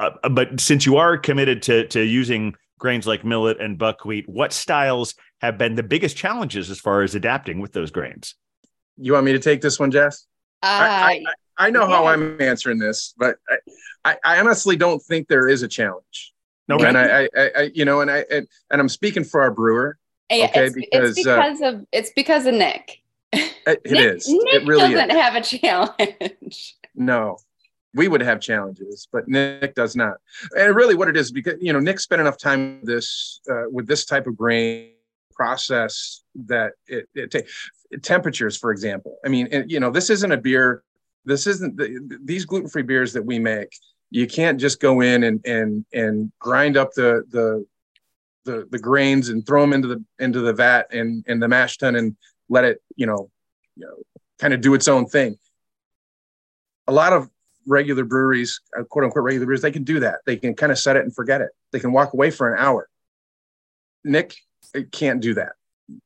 [0.00, 4.54] uh, but since you are committed to to using grains like millet and buckwheat, what
[4.54, 8.36] styles have been the biggest challenges as far as adapting with those grains?
[8.96, 10.26] You want me to take this one, Jess?
[10.62, 11.22] I,
[11.58, 11.88] I, I, know yeah.
[11.88, 13.36] how I'm answering this, but
[14.04, 16.31] I, I honestly don't think there is a challenge.
[16.72, 16.86] Okay.
[16.86, 19.98] And I, I, I, you know, and I, and, and I'm speaking for our brewer.
[20.30, 23.02] Okay, it's, because, it's because uh, of it's because of Nick.
[23.32, 24.28] It, it Nick, is.
[24.28, 25.16] Nick it really doesn't is.
[25.16, 26.76] have a challenge.
[26.94, 27.36] No,
[27.94, 30.14] we would have challenges, but Nick does not.
[30.56, 33.64] And really, what it is because you know Nick spent enough time with this uh,
[33.70, 34.92] with this type of grain
[35.34, 37.70] process that it, it takes
[38.02, 39.18] temperatures, for example.
[39.24, 40.82] I mean, you know, this isn't a beer.
[41.24, 43.72] This isn't the, these gluten free beers that we make
[44.12, 47.66] you can't just go in and and and grind up the the
[48.44, 51.78] the, the grains and throw them into the into the vat and and the mash
[51.78, 52.16] tun and
[52.48, 53.30] let it you know
[53.74, 53.94] you know
[54.38, 55.38] kind of do its own thing.
[56.88, 57.30] A lot of
[57.66, 60.20] regular breweries uh, quote unquote regular breweries they can do that.
[60.26, 61.50] They can kind of set it and forget it.
[61.72, 62.88] They can walk away for an hour.
[64.04, 64.36] Nick
[64.90, 65.52] can't do that.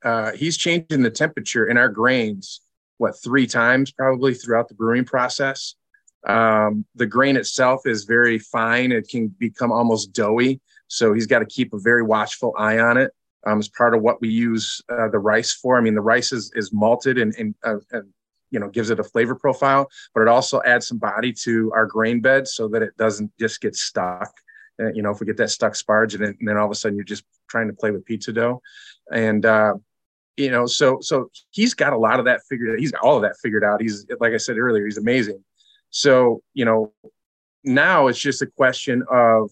[0.04, 2.60] Uh, he's changing the temperature in our grains
[2.98, 5.74] what three times probably throughout the brewing process.
[6.26, 10.60] Um, the grain itself is very fine; it can become almost doughy.
[10.88, 13.12] So he's got to keep a very watchful eye on it.
[13.46, 15.78] Um, as part of what we use uh, the rice for.
[15.78, 18.12] I mean, the rice is, is malted and, and, uh, and
[18.50, 21.86] you know gives it a flavor profile but it also adds some body to our
[21.86, 24.32] grain bed so that it doesn't just get stuck
[24.80, 26.70] uh, you know if we get that stuck sparge and then, and then, all of
[26.70, 28.60] a sudden you're just trying to play with pizza dough
[29.12, 29.74] and uh,
[30.36, 33.16] you know so so he's got a lot of that figured out he's got all
[33.16, 35.42] of that figured out he's like i said earlier he's amazing
[35.90, 36.92] so you know
[37.64, 39.50] now it's just a question of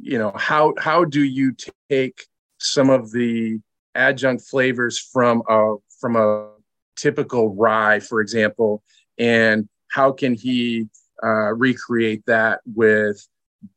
[0.00, 1.54] you know how how do you
[1.90, 2.26] take
[2.58, 3.58] some of the
[3.94, 6.50] adjunct flavors from a from a
[6.96, 8.82] typical rye, for example,
[9.18, 10.88] and how can he
[11.22, 13.26] uh, recreate that with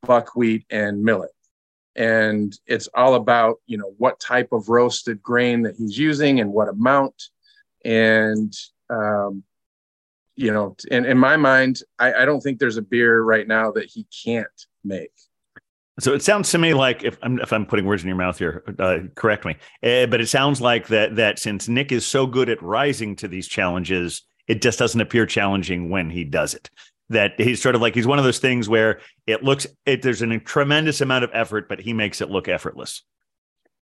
[0.02, 1.32] buckwheat and millet?
[1.96, 6.54] And it's all about you know what type of roasted grain that he's using and
[6.54, 7.24] what amount,
[7.84, 8.54] and
[8.90, 9.44] um,
[10.40, 13.72] you know, in, in my mind, I, I don't think there's a beer right now
[13.72, 14.48] that he can't
[14.86, 15.12] make.
[16.00, 18.38] So it sounds to me like if I'm if I'm putting words in your mouth
[18.38, 19.58] here, uh, correct me.
[19.84, 23.28] Uh, but it sounds like that that since Nick is so good at rising to
[23.28, 26.70] these challenges, it just doesn't appear challenging when he does it.
[27.10, 30.22] That he's sort of like he's one of those things where it looks it there's
[30.22, 33.04] a tremendous amount of effort, but he makes it look effortless.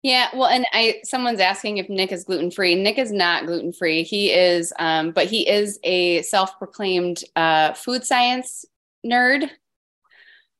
[0.06, 2.76] Yeah, well, and I someone's asking if Nick is gluten free.
[2.76, 4.04] Nick is not gluten free.
[4.04, 8.64] He is, um, but he is a self proclaimed uh, food science
[9.04, 9.50] nerd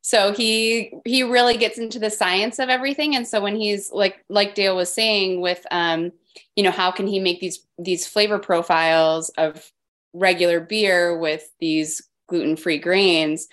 [0.07, 4.25] so he he really gets into the science of everything and so when he's like
[4.29, 6.13] like dale was saying with um
[6.55, 9.73] you know how can he make these these flavor profiles of
[10.13, 13.49] regular beer with these gluten-free grains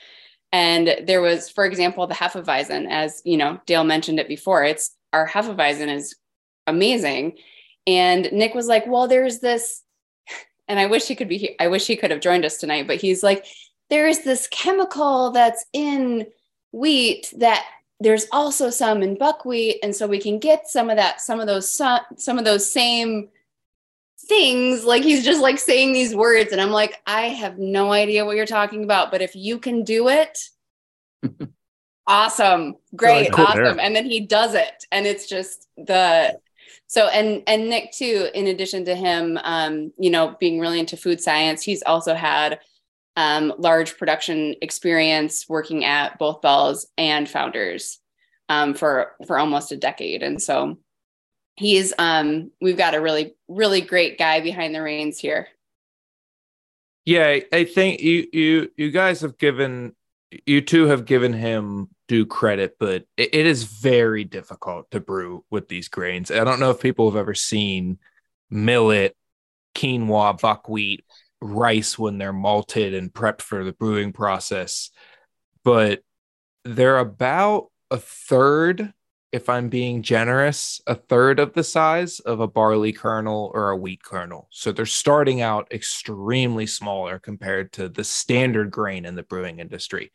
[0.51, 4.91] and there was for example the hefeweizen as you know dale mentioned it before it's
[5.13, 6.15] our hefeweizen is
[6.67, 7.37] amazing.
[7.85, 9.83] And nick was like well there's this
[10.67, 11.55] and i wish he could be here.
[11.59, 13.45] I wish he could have joined us tonight but he's like
[13.89, 16.25] there's this chemical that's in
[16.71, 17.65] wheat that
[17.99, 19.77] there's also some in buckwheat.
[19.81, 23.29] And so we can get some of that some of those some of those same
[24.27, 24.83] things.
[24.83, 26.51] Like he's just like saying these words.
[26.51, 29.83] And i'm like i have no idea what you're talking about but if you can
[29.83, 30.49] do it
[32.07, 32.75] awesome.
[32.95, 33.31] Great.
[33.31, 33.79] cool awesome.
[33.79, 34.85] And then he does it.
[34.91, 36.37] And it's just the
[36.87, 40.95] so and and nick too in addition to him um you know being really into
[40.95, 42.59] food science he's also had
[43.15, 47.99] um, large production experience working at both Bell's and Founders
[48.49, 50.77] um, for for almost a decade, and so
[51.55, 55.47] he's um, we've got a really really great guy behind the reins here.
[57.05, 59.95] Yeah, I think you you you guys have given
[60.45, 65.43] you two have given him due credit, but it, it is very difficult to brew
[65.49, 66.31] with these grains.
[66.31, 67.99] I don't know if people have ever seen
[68.49, 69.15] millet,
[69.75, 71.05] quinoa, buckwheat,
[71.41, 74.91] rice when they're malted and prepped for the brewing process,
[75.63, 76.01] but
[76.63, 78.93] they're about a third,
[79.33, 83.75] if I'm being generous, a third of the size of a barley kernel or a
[83.75, 84.47] wheat kernel.
[84.51, 90.11] So they're starting out extremely smaller compared to the standard grain in the brewing industry.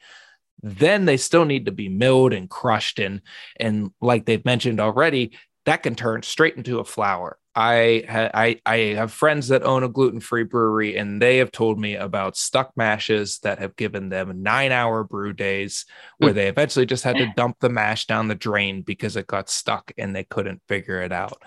[0.62, 3.20] Then they still need to be milled and crushed and
[3.58, 5.36] and like they've mentioned already,
[5.68, 7.38] that can turn straight into a flour.
[7.54, 11.94] I I I have friends that own a gluten-free brewery and they have told me
[11.94, 15.84] about stuck mashes that have given them 9-hour brew days
[16.16, 19.50] where they eventually just had to dump the mash down the drain because it got
[19.50, 21.42] stuck and they couldn't figure it out.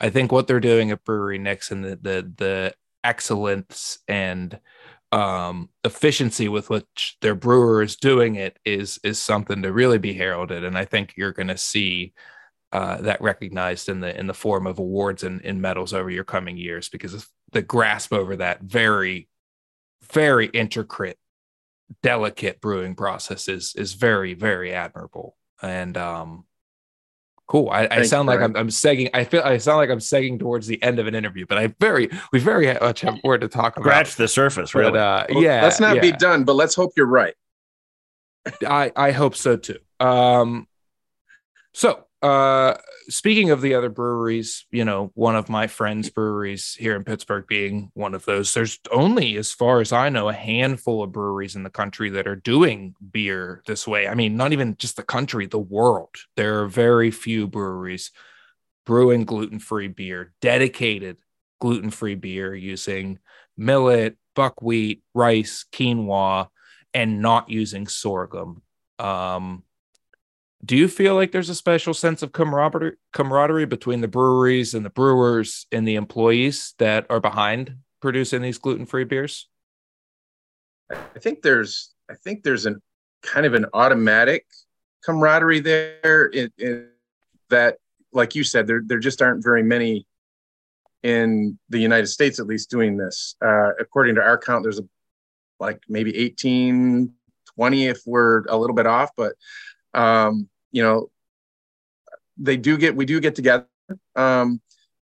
[0.00, 4.58] I think what they're doing at Brewery Nyx and the the the excellence and
[5.12, 10.12] um, efficiency with which their brewer is doing it is is something to really be
[10.12, 12.14] heralded and I think you're going to see
[12.72, 16.24] uh, that recognized in the in the form of awards and, and medals over your
[16.24, 19.28] coming years because of the grasp over that very
[20.12, 21.18] very intricate
[22.02, 25.36] delicate brewing process is is very very admirable.
[25.62, 26.44] And um
[27.48, 27.68] cool.
[27.70, 30.68] I, I sound like I'm, I'm segging i feel i sound like i'm segging towards
[30.68, 33.76] the end of an interview but i very we very much have more to talk
[33.76, 33.86] about.
[33.86, 34.92] Scratch the surface really.
[34.92, 36.00] but, uh, well, yeah let's not yeah.
[36.00, 37.34] be done but let's hope you're right.
[38.64, 39.78] I i hope so too.
[39.98, 40.68] Um
[41.74, 42.74] so uh,
[43.08, 47.46] speaking of the other breweries, you know, one of my friends' breweries here in Pittsburgh
[47.46, 51.56] being one of those, there's only, as far as I know, a handful of breweries
[51.56, 54.06] in the country that are doing beer this way.
[54.06, 56.14] I mean, not even just the country, the world.
[56.36, 58.10] There are very few breweries
[58.84, 61.16] brewing gluten free beer, dedicated
[61.60, 63.18] gluten free beer using
[63.56, 66.48] millet, buckwheat, rice, quinoa,
[66.92, 68.62] and not using sorghum.
[68.98, 69.62] Um,
[70.64, 74.84] do you feel like there's a special sense of camaraderie camaraderie between the breweries and
[74.84, 79.48] the brewers and the employees that are behind producing these gluten-free beers?
[80.90, 82.80] I think there's I think there's an
[83.22, 84.46] kind of an automatic
[85.04, 86.88] camaraderie there in, in
[87.48, 87.78] that
[88.12, 90.06] like you said there there just aren't very many
[91.02, 93.34] in the United States at least doing this.
[93.42, 94.84] Uh, according to our count there's a
[95.58, 97.12] like maybe 18
[97.54, 99.34] 20 if we're a little bit off but
[99.94, 101.10] um, you know,
[102.36, 103.66] they do get we do get together.
[104.16, 104.60] Um,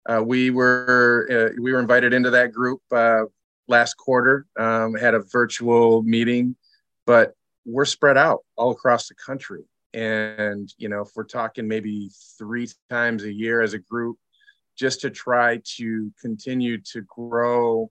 [0.09, 3.25] uh, we were uh, we were invited into that group uh,
[3.69, 4.47] last quarter.
[4.59, 6.57] Um, had a virtual meeting,
[7.07, 9.64] but we're spread out all across the country.
[9.93, 14.19] And you know, if we're talking maybe three times a year as a group,
[14.77, 17.90] just to try to continue to grow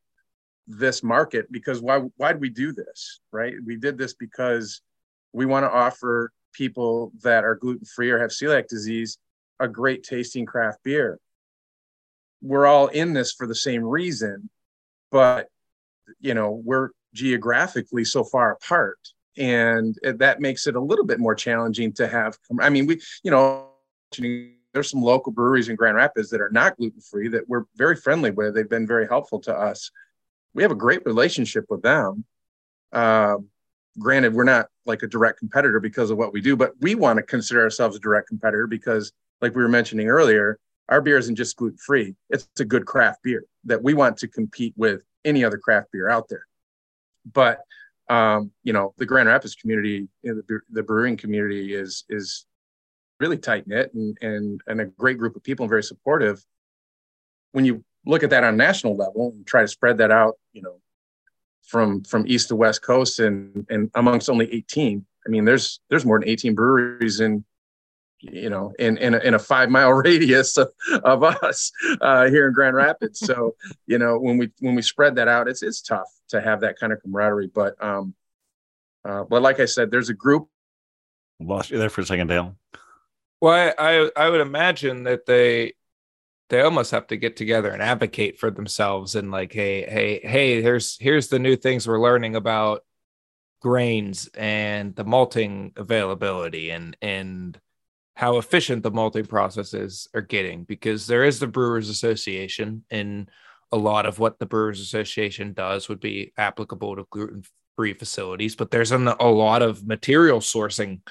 [0.69, 4.81] this market because why why did we do this right we did this because
[5.33, 9.17] we want to offer people that are gluten free or have celiac disease
[9.61, 11.17] a great tasting craft beer.
[12.41, 14.49] We're all in this for the same reason,
[15.09, 15.47] but
[16.19, 18.99] you know, we're geographically so far apart
[19.37, 23.31] and that makes it a little bit more challenging to have I mean, we, you
[23.31, 23.69] know,
[24.73, 27.95] there's some local breweries in Grand Rapids that are not gluten free that we're very
[27.95, 28.53] friendly with.
[28.53, 29.91] They've been very helpful to us.
[30.53, 32.25] We have a great relationship with them.
[32.91, 33.49] Um,
[33.97, 37.17] granted, we're not like a direct competitor because of what we do, but we want
[37.17, 41.35] to consider ourselves a direct competitor because, like we were mentioning earlier, our beer isn't
[41.35, 42.15] just gluten free.
[42.29, 46.09] It's a good craft beer that we want to compete with any other craft beer
[46.09, 46.45] out there.
[47.31, 47.61] But
[48.09, 52.45] um, you know, the Grand Rapids community, you know, the, the brewing community is is
[53.19, 56.43] really tight knit and, and and a great group of people and very supportive.
[57.51, 60.35] When you look at that on a national level and try to spread that out,
[60.53, 60.79] you know,
[61.69, 66.05] from from east to west coast and and amongst only 18 i mean there's there's
[66.05, 67.45] more than 18 breweries in
[68.21, 70.69] you know in in a, in a five mile radius of,
[71.03, 73.19] of us uh, here in grand rapids.
[73.19, 73.55] So
[73.87, 76.77] you know when we when we spread that out it's it's tough to have that
[76.77, 77.51] kind of camaraderie.
[77.53, 78.13] But um
[79.05, 80.47] uh, but like i said there's a group.
[81.39, 82.55] Lost you there for a second dale.
[83.41, 85.73] Well I, I i would imagine that they
[86.49, 90.61] they almost have to get together and advocate for themselves and like hey hey hey
[90.61, 92.83] here's here's the new things we're learning about
[93.61, 97.59] grains and the malting availability and and
[98.15, 103.29] how efficient the malting processes are getting because there is the brewers association and
[103.71, 107.43] a lot of what the brewers association does would be applicable to gluten
[107.75, 111.01] free facilities but there's an, a lot of material sourcing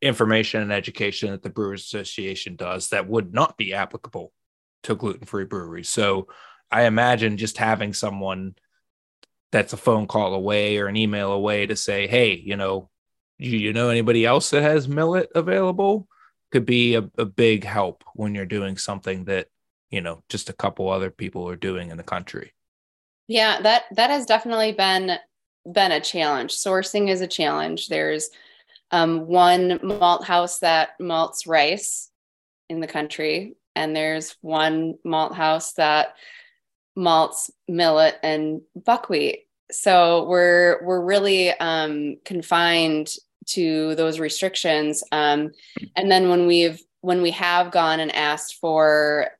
[0.00, 4.32] information and education that the brewers association does that would not be applicable
[4.84, 5.88] to gluten free breweries.
[5.88, 6.28] So
[6.70, 8.54] I imagine just having someone
[9.50, 12.90] that's a phone call away or an email away to say, hey, you know,
[13.38, 16.06] you, you know anybody else that has millet available
[16.50, 19.48] could be a, a big help when you're doing something that,
[19.90, 22.52] you know, just a couple other people are doing in the country.
[23.26, 25.18] Yeah, that that has definitely been
[25.70, 26.54] been a challenge.
[26.54, 27.88] Sourcing is a challenge.
[27.88, 28.30] There's
[28.90, 32.10] um, one malt house that malts rice
[32.70, 36.14] in the country and there's one malt house that
[36.96, 39.46] malts millet and buckwheat.
[39.70, 43.10] So we're we're really um, confined
[43.50, 45.02] to those restrictions.
[45.12, 45.52] Um,
[45.96, 49.30] and then when we've when we have gone and asked for,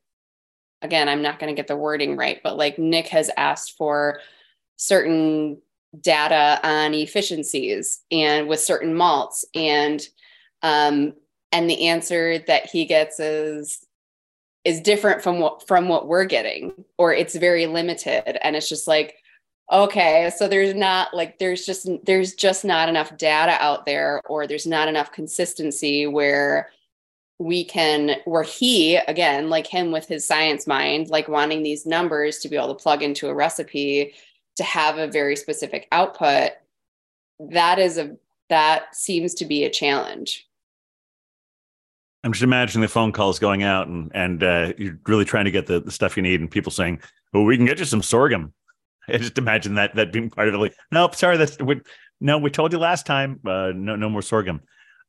[0.81, 4.21] again, I'm not going to get the wording right, but like Nick has asked for
[4.77, 5.61] certain
[5.99, 10.01] data on efficiencies and with certain malts and
[10.61, 11.13] um,
[11.51, 13.85] and the answer that he gets is
[14.65, 18.37] is different from what from what we're getting or it's very limited.
[18.45, 19.15] And it's just like
[19.71, 24.47] okay so there's not like there's just there's just not enough data out there or
[24.47, 26.71] there's not enough consistency where
[27.37, 32.39] we can where he again like him with his science mind like wanting these numbers
[32.39, 34.13] to be able to plug into a recipe
[34.55, 36.51] to have a very specific output
[37.39, 38.15] that is a
[38.49, 40.48] that seems to be a challenge
[42.23, 45.51] I'm just imagining the phone calls going out and and uh, you're really trying to
[45.51, 47.01] get the, the stuff you need, and people saying,
[47.33, 48.53] "Well, we can get you some sorghum."
[49.07, 50.57] I just imagine that that being part of it.
[50.57, 51.81] Like, nope, sorry, that's we,
[52.19, 53.39] no, we told you last time.
[53.45, 54.61] Uh, no, no more sorghum.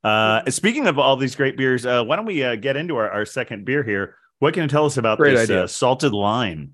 [0.02, 3.11] Uh, speaking of all these great beers, uh, why don't we uh, get into our,
[3.11, 4.16] our second beer here?
[4.38, 6.72] What can you tell us about great this uh, salted lime?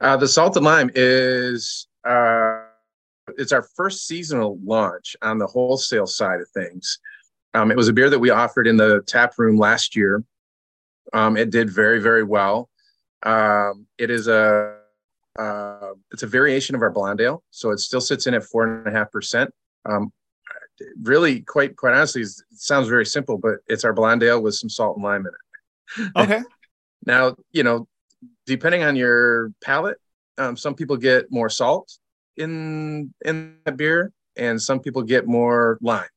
[0.00, 2.62] Uh, the salted lime is uh,
[3.36, 6.98] it's our first seasonal launch on the wholesale side of things.
[7.54, 10.22] Um, it was a beer that we offered in the tap room last year.
[11.12, 12.68] Um, it did very, very well.
[13.22, 14.76] Um, it is a
[15.38, 18.64] uh, it's a variation of our blonde ale, so it still sits in at four
[18.66, 19.50] and a half percent.
[19.84, 20.12] Um,
[21.02, 24.70] really, quite quite honestly, it sounds very simple, but it's our blonde ale with some
[24.70, 26.12] salt and lime in it.
[26.16, 26.42] Okay.
[27.04, 27.88] now, you know,
[28.46, 29.98] depending on your palate,
[30.38, 31.98] um, some people get more salt
[32.36, 36.08] in in the beer, and some people get more lime.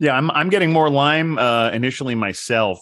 [0.00, 2.80] Yeah, I'm I'm getting more lime uh, initially myself.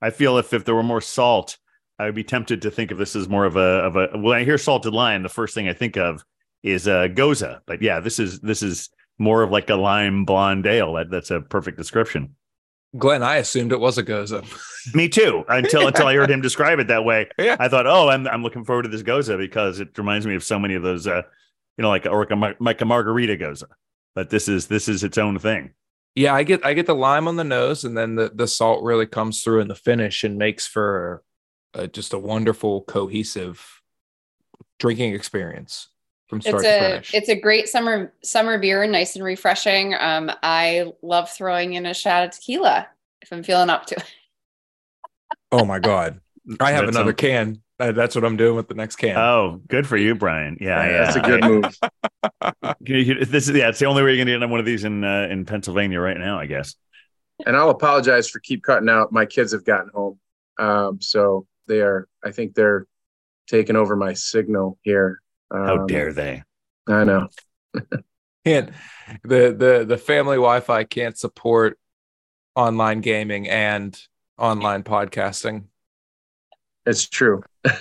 [0.00, 1.58] I feel if if there were more salt,
[1.98, 4.08] I would be tempted to think of this as more of a of a.
[4.16, 6.24] When I hear salted lime, the first thing I think of
[6.62, 7.60] is uh, gose.
[7.66, 8.88] But yeah, this is this is
[9.18, 10.94] more of like a lime blonde ale.
[10.94, 12.36] That, that's a perfect description.
[12.96, 14.32] Glenn, I assumed it was a gose.
[14.94, 15.44] Me too.
[15.48, 17.56] Until until I heard him describe it that way, Yeah.
[17.58, 20.44] I thought, oh, I'm I'm looking forward to this gose because it reminds me of
[20.44, 21.22] so many of those, uh,
[21.76, 23.64] you know, like or like a, like a margarita gose.
[24.14, 25.72] But this is this is its own thing.
[26.14, 28.82] Yeah, I get I get the lime on the nose, and then the the salt
[28.82, 31.22] really comes through in the finish and makes for
[31.74, 33.80] uh, just a wonderful cohesive
[34.78, 35.88] drinking experience
[36.28, 37.14] from start it's to a finish.
[37.14, 39.94] it's a great summer summer beer, nice and refreshing.
[39.94, 42.88] Um, I love throwing in a shot of tequila
[43.22, 44.04] if I'm feeling up to it.
[45.50, 46.20] oh my god,
[46.60, 47.62] I have That another sounds- can.
[47.82, 49.16] Uh, that's what I'm doing with the next can.
[49.16, 50.56] Oh, good for you, Brian.
[50.60, 51.04] Yeah, yeah.
[51.04, 51.64] That's a good move.
[52.86, 53.68] Can you- This is yeah.
[53.70, 56.16] It's the only way you're gonna get one of these in uh, in Pennsylvania right
[56.16, 56.76] now, I guess.
[57.44, 59.10] And I'll apologize for keep cutting out.
[59.10, 60.20] My kids have gotten home,
[60.60, 62.06] um, so they are.
[62.24, 62.86] I think they're
[63.48, 65.20] taking over my signal here.
[65.50, 66.44] Um, How dare they?
[66.88, 67.28] I know.
[68.44, 68.70] can't
[69.24, 71.80] the the the family Wi-Fi can't support
[72.54, 74.00] online gaming and
[74.38, 75.64] online podcasting.
[76.86, 77.42] It's true.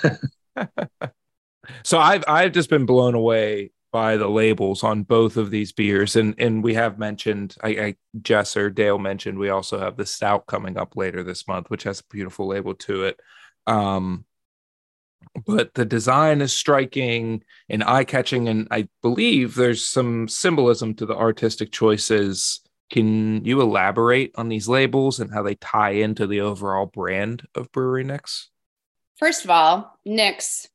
[1.84, 6.16] So I've I've just been blown away by the labels on both of these beers,
[6.16, 10.06] and and we have mentioned I, I Jess or Dale mentioned we also have the
[10.06, 13.20] stout coming up later this month, which has a beautiful label to it.
[13.68, 14.26] Um,
[15.45, 21.06] but the design is striking and eye catching, and I believe there's some symbolism to
[21.06, 22.62] the artistic choices.
[22.89, 27.72] Can you elaborate on these labels and how they tie into the overall brand of
[27.72, 28.47] Brewery Nyx?
[29.22, 30.67] First of all, Nyx,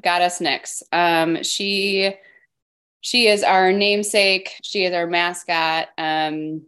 [0.00, 0.84] goddess Nyx.
[0.92, 2.14] Um, she
[3.00, 4.52] she is our namesake.
[4.62, 5.88] She is our mascot.
[5.98, 6.62] Um,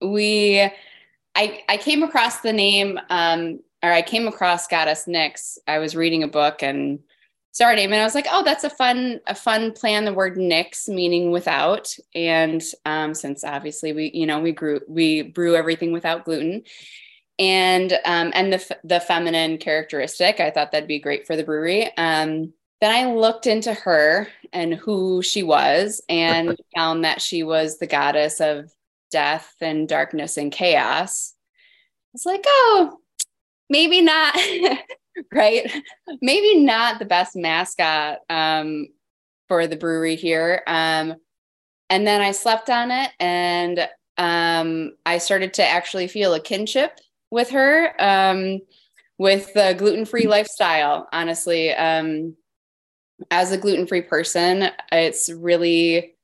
[0.00, 0.60] we,
[1.34, 5.58] I I came across the name, um, or I came across goddess Nyx.
[5.66, 7.00] I was reading a book and
[7.50, 10.04] saw her name, and I was like, oh, that's a fun a fun plan.
[10.04, 15.22] The word Nyx meaning without, and um, since obviously we you know we grew we
[15.22, 16.62] brew everything without gluten
[17.38, 20.40] and um, and the the feminine characteristic.
[20.40, 21.90] I thought that'd be great for the brewery.
[21.96, 27.78] Um, then I looked into her and who she was, and found that she was
[27.78, 28.70] the goddess of
[29.10, 31.34] death and darkness and chaos.
[32.14, 32.98] It's like, oh,
[33.68, 34.36] maybe not,
[35.32, 35.70] right?
[36.20, 38.88] Maybe not the best mascot um,
[39.48, 40.62] for the brewery here.
[40.66, 41.14] Um,
[41.90, 46.98] and then I slept on it, and um, I started to actually feel a kinship
[47.34, 48.60] with her um,
[49.18, 51.72] with the gluten-free lifestyle honestly.
[51.72, 52.36] Um,
[53.30, 56.14] as a gluten-free person it's really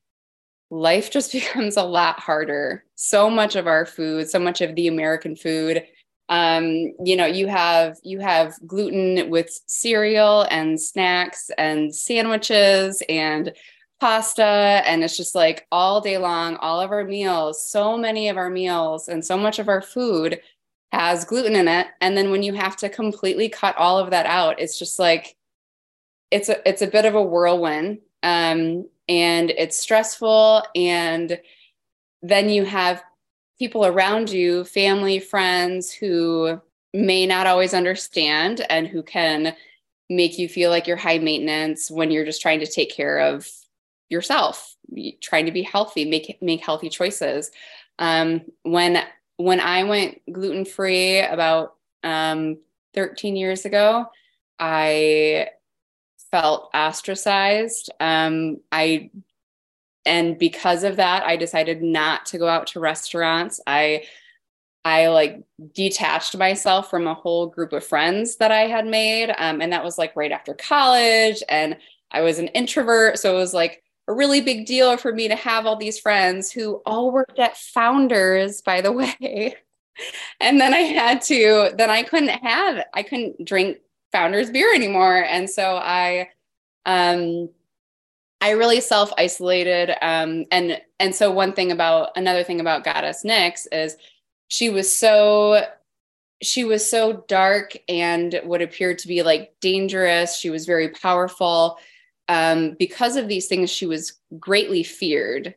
[0.70, 2.84] life just becomes a lot harder.
[2.94, 5.84] So much of our food so much of the american food.
[6.28, 13.52] Um, you know you have you have gluten with cereal and snacks and sandwiches and
[14.00, 18.38] pasta and it's just like all day long all of our meals so many of
[18.38, 20.40] our meals and so much of our food
[20.92, 21.86] has gluten in it.
[22.00, 25.36] And then when you have to completely cut all of that out it's just like
[26.30, 27.98] it's a it's a bit of a whirlwind.
[28.22, 30.62] Um, and it's stressful.
[30.74, 31.40] And
[32.22, 33.02] then you have
[33.58, 36.60] people around you family friends who
[36.94, 39.54] may not always understand and who can
[40.08, 43.48] make you feel like you're high maintenance when you're just trying to take care of
[44.08, 44.76] yourself
[45.20, 47.50] trying to be healthy make make healthy choices.
[47.98, 49.02] Um, when
[49.40, 51.74] when I went gluten free about
[52.04, 52.58] um,
[52.94, 54.06] 13 years ago,
[54.58, 55.48] I
[56.30, 57.90] felt ostracized.
[58.00, 59.10] Um, I
[60.06, 63.60] and because of that, I decided not to go out to restaurants.
[63.66, 64.04] I
[64.84, 65.42] I like
[65.74, 69.84] detached myself from a whole group of friends that I had made, um, and that
[69.84, 71.76] was like right after college, and
[72.10, 75.36] I was an introvert, so it was like a really big deal for me to
[75.36, 78.90] have all these friends who all worked at Founders, by the
[79.22, 79.54] way.
[80.40, 83.78] and then I had to, then I couldn't have, I couldn't drink
[84.10, 85.24] Founders beer anymore.
[85.24, 86.30] And so I,
[86.86, 87.50] um,
[88.40, 89.94] I really self isolated.
[90.02, 93.96] Um, and, and so one thing about, another thing about Goddess Nyx is
[94.48, 95.66] she was so,
[96.42, 100.36] she was so dark and what appeared to be like dangerous.
[100.36, 101.78] She was very powerful
[102.30, 105.54] um, because of these things, she was greatly feared.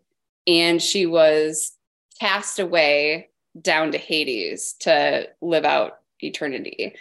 [0.47, 1.71] and she was
[2.19, 3.29] cast away
[3.61, 6.95] down to Hades to live out eternity.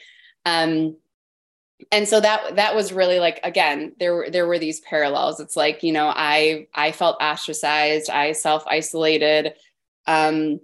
[0.45, 0.97] Um,
[1.91, 5.57] and so that that was really like again there were there were these parallels it's
[5.57, 9.55] like you know i i felt ostracized i self isolated
[10.07, 10.61] um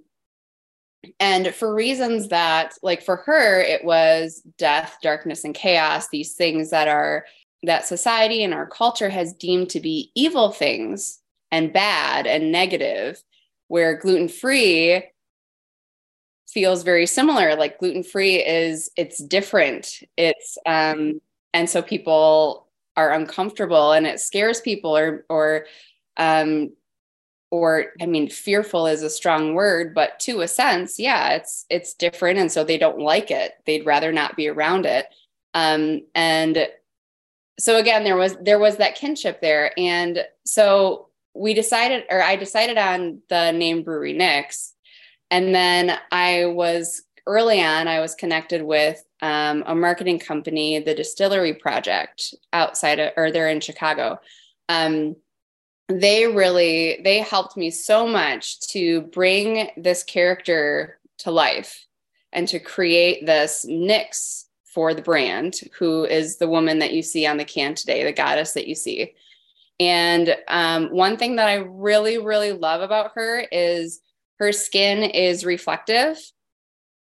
[1.19, 6.71] and for reasons that like for her it was death darkness and chaos these things
[6.71, 7.25] that are
[7.63, 13.23] that society and our culture has deemed to be evil things and bad and negative
[13.69, 15.03] where gluten free
[16.49, 17.55] feels very similar.
[17.55, 20.03] Like gluten free is it's different.
[20.17, 21.21] It's um
[21.53, 25.67] and so people are uncomfortable and it scares people or or
[26.17, 26.71] um
[27.51, 31.95] or i mean fearful is a strong word but to a sense yeah it's it's
[31.95, 33.53] different and so they don't like it.
[33.67, 35.07] They'd rather not be around it.
[35.55, 36.67] Um and
[37.59, 42.37] so again there was there was that kinship there and so we decided or i
[42.37, 44.73] decided on the name brewery Nyx
[45.31, 50.95] and then I was early on, I was connected with um, a marketing company, the
[50.95, 54.21] Distillery Project, outside of, or they're in Chicago.
[54.69, 55.17] Um,
[55.89, 61.87] they really they helped me so much to bring this character to life
[62.33, 64.45] and to create this Nyx
[64.79, 68.13] for the brand, who is the woman that you see on the can today, the
[68.13, 69.13] goddess that you see.
[69.81, 73.99] And um, one thing that I really, really love about her is
[74.39, 76.17] her skin is reflective.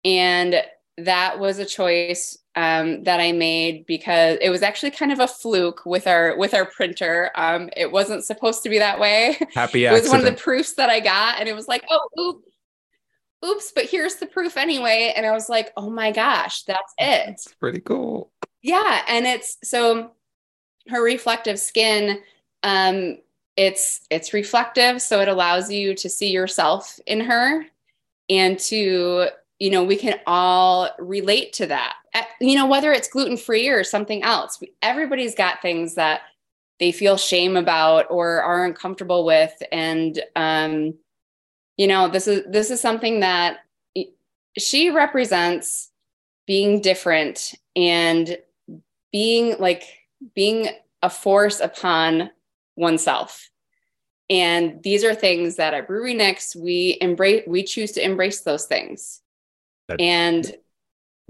[0.05, 0.61] And
[0.99, 5.27] that was a choice um, that I made because it was actually kind of a
[5.27, 7.31] fluke with our with our printer.
[7.33, 9.35] Um, it wasn't supposed to be that way.
[9.55, 12.07] Happy it was one of the proofs that I got, and it was like, oh,
[12.19, 12.52] oops,
[13.43, 15.13] oops, but here's the proof anyway.
[15.15, 17.29] And I was like, oh my gosh, that's it.
[17.29, 18.31] It's pretty cool.
[18.61, 20.11] Yeah, and it's so
[20.89, 22.19] her reflective skin
[22.63, 23.17] um,
[23.55, 27.65] it's it's reflective so it allows you to see yourself in her
[28.29, 29.27] and to
[29.59, 31.93] you know we can all relate to that
[32.41, 36.21] you know whether it's gluten free or something else everybody's got things that
[36.79, 40.95] they feel shame about or are uncomfortable with and um
[41.77, 43.59] you know this is this is something that
[44.57, 45.91] she represents
[46.45, 48.37] being different and
[49.11, 49.83] being like
[50.35, 50.69] being
[51.01, 52.29] a force upon
[52.75, 53.49] oneself.
[54.29, 57.43] And these are things that at Brewery Nyx we embrace.
[57.45, 59.21] We choose to embrace those things.
[59.89, 60.55] That, and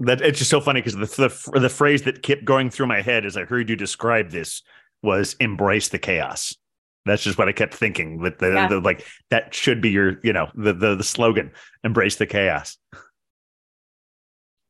[0.00, 1.06] that it's just so funny because the,
[1.52, 4.62] the the phrase that kept going through my head as I heard you describe this
[5.02, 6.56] was "embrace the chaos."
[7.04, 8.22] That's just what I kept thinking.
[8.22, 8.68] That the, yeah.
[8.68, 11.52] the, like that should be your you know the the, the slogan
[11.82, 12.78] "embrace the chaos."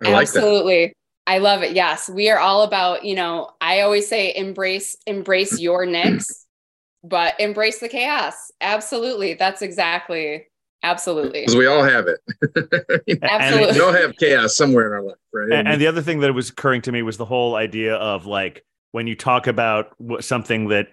[0.04, 0.86] I like Absolutely.
[0.86, 0.94] That.
[1.26, 1.72] I love it.
[1.74, 6.26] Yes, we are all about, you know, I always say embrace embrace your Nyx
[7.02, 8.34] but embrace the chaos.
[8.60, 9.34] Absolutely.
[9.34, 10.46] That's exactly
[10.82, 12.20] absolutely because we all have it
[13.22, 16.20] absolutely we all have chaos somewhere in our life right and, and, the other thing
[16.20, 18.62] that was occurring to me was the whole idea of like
[18.92, 20.88] when you talk about something that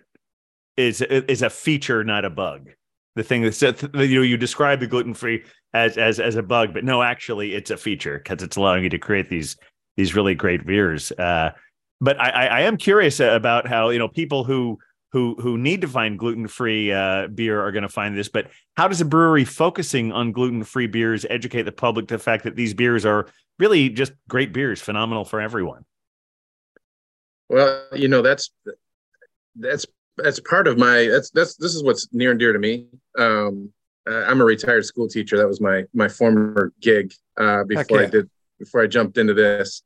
[0.78, 2.69] is is a feature not a bug
[3.15, 5.43] the thing that you know you describe the gluten free
[5.74, 8.89] as as as a bug but no actually it's a feature because it's allowing you
[8.89, 9.57] to create these
[9.97, 11.51] these really great beers uh,
[12.01, 14.80] but I, I am curious about how you know people who
[15.11, 18.28] who who need to find gluten free uh, beer are going to find this.
[18.28, 22.24] But how does a brewery focusing on gluten free beers educate the public to the
[22.24, 23.28] fact that these beers are
[23.59, 25.86] really just great beers, phenomenal for everyone?
[27.49, 28.49] Well, you know that's
[29.55, 29.86] that's
[30.18, 32.88] that's part of my that's that's this is what's near and dear to me.
[33.18, 33.72] Um,
[34.07, 35.38] I'm a retired school teacher.
[35.38, 38.01] That was my my former gig uh, before.
[38.01, 39.84] I did before I jumped into this.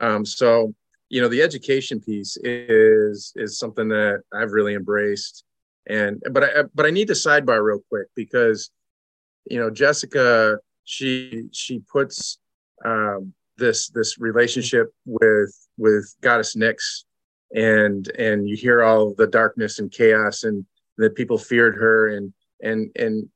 [0.00, 0.74] Um, so
[1.08, 5.44] you know the education piece is is something that I've really embraced
[5.88, 8.70] and but I but I need to sidebar real quick because
[9.46, 12.38] you know Jessica she she puts
[12.84, 17.04] um, this this relationship with with goddess Nyx
[17.54, 20.64] and and you hear all the darkness and chaos and
[20.98, 22.08] that people feared her.
[22.08, 22.32] And
[22.62, 23.28] and and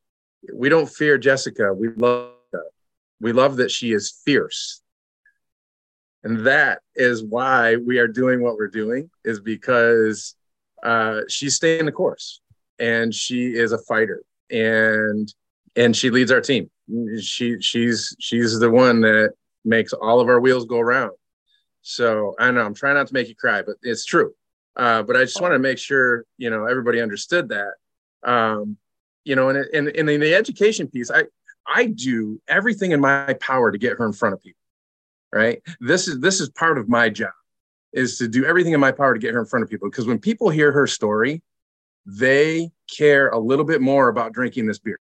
[0.52, 1.72] we don't fear Jessica.
[1.72, 2.64] We love her.
[3.20, 4.82] we love that she is fierce.
[6.24, 10.36] And that is why we are doing what we're doing is because
[10.84, 12.40] uh, she's staying the course
[12.78, 15.32] and she is a fighter and
[15.74, 16.70] and she leads our team.
[17.20, 19.32] She she's she's the one that
[19.64, 21.12] makes all of our wheels go around
[21.82, 24.32] so i know i'm trying not to make you cry but it's true
[24.76, 27.74] uh, but i just want to make sure you know everybody understood that
[28.24, 28.76] um,
[29.24, 31.24] you know and, and, and in the education piece i
[31.66, 34.62] i do everything in my power to get her in front of people
[35.32, 35.62] right?
[35.80, 37.32] This is this is part of my job
[37.92, 40.06] is to do everything in my power to get her in front of people because
[40.06, 41.42] when people hear her story,
[42.06, 44.98] they care a little bit more about drinking this beer.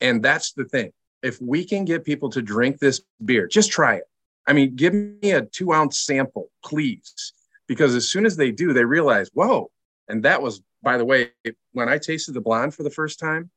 [0.00, 0.92] And that's the thing.
[1.22, 4.04] If we can get people to drink this beer, just try it.
[4.48, 7.34] I mean, give me a two ounce sample, please.
[7.66, 9.70] Because as soon as they do, they realize, whoa.
[10.08, 11.32] And that was, by the way,
[11.72, 13.50] when I tasted the blonde for the first time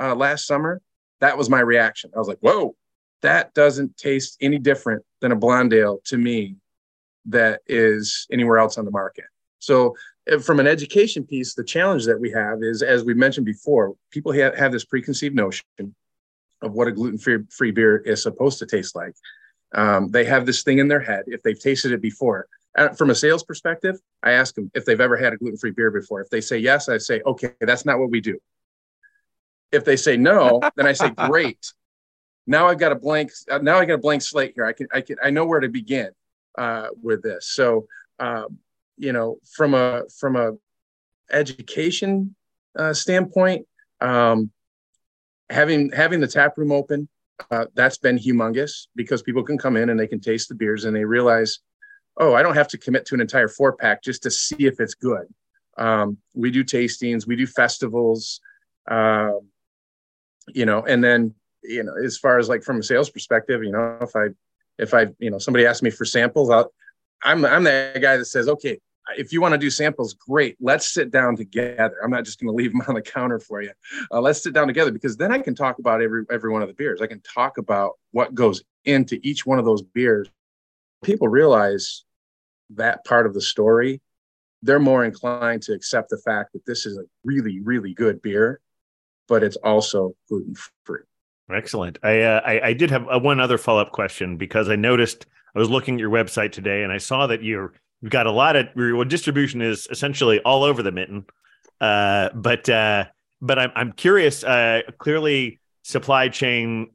[0.00, 0.80] uh, last summer,
[1.20, 2.10] that was my reaction.
[2.16, 2.74] I was like, whoa,
[3.20, 6.56] that doesn't taste any different than a blonde ale to me
[7.26, 9.26] that is anywhere else on the market.
[9.58, 9.96] So,
[10.42, 14.32] from an education piece, the challenge that we have is, as we mentioned before, people
[14.32, 15.64] have, have this preconceived notion
[16.62, 19.14] of what a gluten free beer is supposed to taste like.
[19.74, 22.48] Um, they have this thing in their head if they've tasted it before.
[22.76, 25.72] Uh, from a sales perspective, I ask them if they've ever had a gluten free
[25.72, 26.20] beer before.
[26.20, 28.38] If they say yes, I say, okay, that's not what we do.
[29.72, 31.72] If they say no, then I say, great.
[32.46, 33.30] Now I've got a blank.
[33.50, 34.64] Uh, now I got a blank slate here.
[34.64, 36.10] I can, I can, I know where to begin
[36.56, 37.48] uh, with this.
[37.52, 37.86] So,
[38.18, 38.58] um,
[38.96, 40.52] you know, from a from a
[41.30, 42.34] education
[42.76, 43.66] uh, standpoint,
[44.00, 44.50] um,
[45.50, 47.08] having having the tap room open,
[47.50, 50.84] uh, that's been humongous because people can come in and they can taste the beers
[50.84, 51.60] and they realize,
[52.16, 54.80] oh, I don't have to commit to an entire four pack just to see if
[54.80, 55.26] it's good.
[55.76, 58.40] Um, we do tastings, we do festivals,
[58.90, 59.40] um,
[60.48, 63.72] you know, and then you know, as far as like from a sales perspective, you
[63.72, 64.28] know, if I
[64.78, 66.72] if I, you know, somebody asks me for samples, I'll,
[67.22, 68.78] I'm, I'm the guy that says, okay,
[69.16, 70.56] if you want to do samples, great.
[70.60, 71.96] Let's sit down together.
[72.02, 73.72] I'm not just going to leave them on the counter for you.
[74.12, 76.68] Uh, let's sit down together because then I can talk about every every one of
[76.68, 77.00] the beers.
[77.00, 80.28] I can talk about what goes into each one of those beers.
[81.02, 82.04] People realize
[82.70, 84.00] that part of the story.
[84.62, 88.60] They're more inclined to accept the fact that this is a really, really good beer,
[89.28, 91.00] but it's also gluten free.
[91.50, 91.98] Excellent.
[92.02, 94.76] I, uh, I, I did have a, uh, one other follow up question because I
[94.76, 98.26] noticed I was looking at your website today and I saw that you're you've got
[98.26, 101.24] a lot of your distribution is essentially all over the mitten.
[101.80, 103.04] Uh, but uh,
[103.40, 104.44] but I'm I'm curious.
[104.44, 106.90] Uh, clearly, supply chain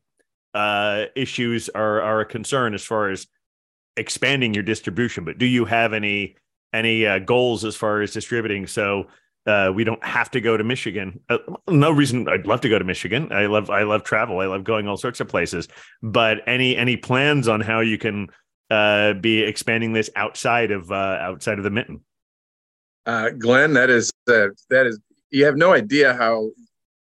[0.53, 3.27] uh, issues are are a concern as far as
[3.97, 5.23] expanding your distribution.
[5.25, 6.35] But do you have any
[6.73, 8.67] any uh, goals as far as distributing?
[8.67, 9.07] So
[9.45, 11.19] uh, we don't have to go to Michigan.
[11.29, 11.37] Uh,
[11.69, 12.27] no reason.
[12.29, 13.31] I'd love to go to Michigan.
[13.31, 14.39] I love I love travel.
[14.39, 15.67] I love going all sorts of places.
[16.01, 18.27] But any any plans on how you can
[18.73, 22.01] uh, be expanding this outside of uh, outside of the mitten?
[23.05, 24.99] Uh, Glenn, that is uh, that is
[25.29, 26.49] you have no idea how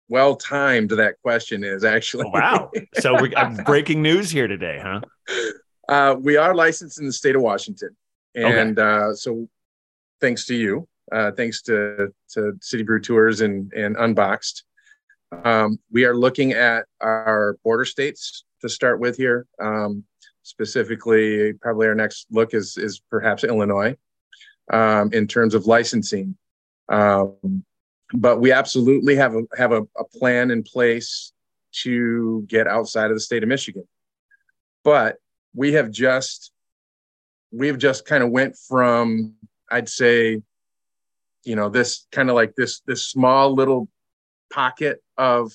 [0.08, 1.84] well timed that question is.
[1.84, 2.70] Actually, oh, wow.
[2.94, 5.00] So we're breaking news here today, huh?
[5.88, 7.96] Uh, we are licensed in the state of Washington,
[8.34, 9.10] and okay.
[9.10, 9.48] uh, so
[10.20, 14.64] thanks to you, uh, thanks to, to City Brew Tours and, and Unboxed.
[15.44, 19.46] Um, we are looking at our border states to start with here.
[19.60, 20.04] Um,
[20.50, 23.96] specifically, probably our next look is, is perhaps Illinois
[24.72, 26.36] um, in terms of licensing.
[26.88, 27.64] Um,
[28.12, 31.32] but we absolutely have a, have a, a plan in place
[31.82, 33.86] to get outside of the state of Michigan.
[34.82, 35.16] But
[35.54, 36.52] we have just
[37.52, 39.34] we've just kind of went from
[39.70, 40.42] I'd say
[41.44, 43.88] you know this kind of like this this small little
[44.52, 45.52] pocket of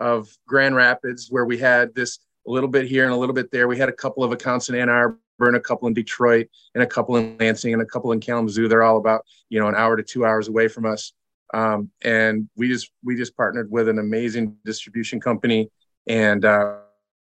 [0.00, 3.50] of Grand Rapids where we had this a little bit here and a little bit
[3.50, 3.68] there.
[3.68, 6.82] We had a couple of accounts in Ann Arbor and a couple in Detroit and
[6.82, 8.68] a couple in Lansing and a couple in Kalamazoo.
[8.68, 11.12] They're all about you know an hour to two hours away from us.
[11.54, 15.70] Um, and we just we just partnered with an amazing distribution company
[16.06, 16.76] and uh,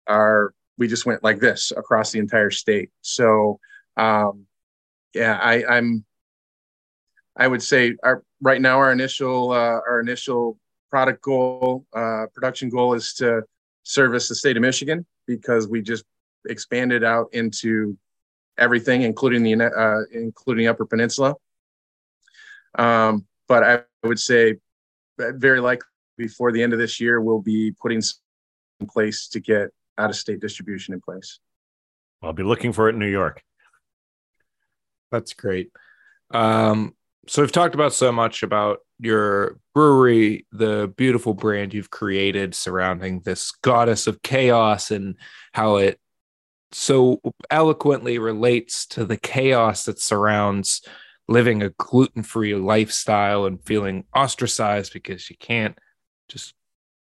[0.07, 2.91] our we just went like this across the entire state.
[3.01, 3.59] So
[3.97, 4.45] um,
[5.13, 6.05] yeah, I, I'm
[7.35, 10.57] I would say our right now our initial uh, our initial
[10.89, 13.43] product goal uh, production goal is to
[13.87, 16.03] service the state of Michigan because we just
[16.49, 17.97] expanded out into
[18.57, 21.35] everything, including the uh, including Upper Peninsula.
[22.77, 24.55] Um, but I would say
[25.17, 28.01] very likely before the end of this year we'll be putting
[28.79, 31.39] in place to get out of state distribution in place.
[32.21, 33.41] I'll be looking for it in New York.
[35.11, 35.71] That's great.
[36.31, 36.93] Um,
[37.27, 43.21] so we've talked about so much about your brewery, the beautiful brand you've created surrounding
[43.21, 45.15] this goddess of chaos and
[45.53, 45.99] how it
[46.71, 50.81] so eloquently relates to the chaos that surrounds
[51.27, 55.77] living a gluten-free lifestyle and feeling ostracized because you can't
[56.29, 56.53] just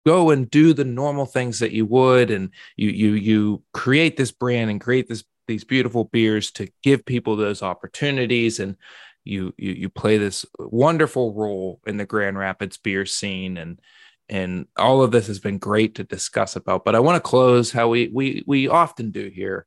[0.07, 2.31] go and do the normal things that you would.
[2.31, 7.05] And you you you create this brand and create this these beautiful beers to give
[7.05, 8.61] people those opportunities.
[8.61, 8.77] And
[9.25, 13.81] you you you play this wonderful role in the Grand Rapids beer scene and
[14.29, 17.73] and all of this has been great to discuss about but I want to close
[17.73, 19.67] how we we we often do here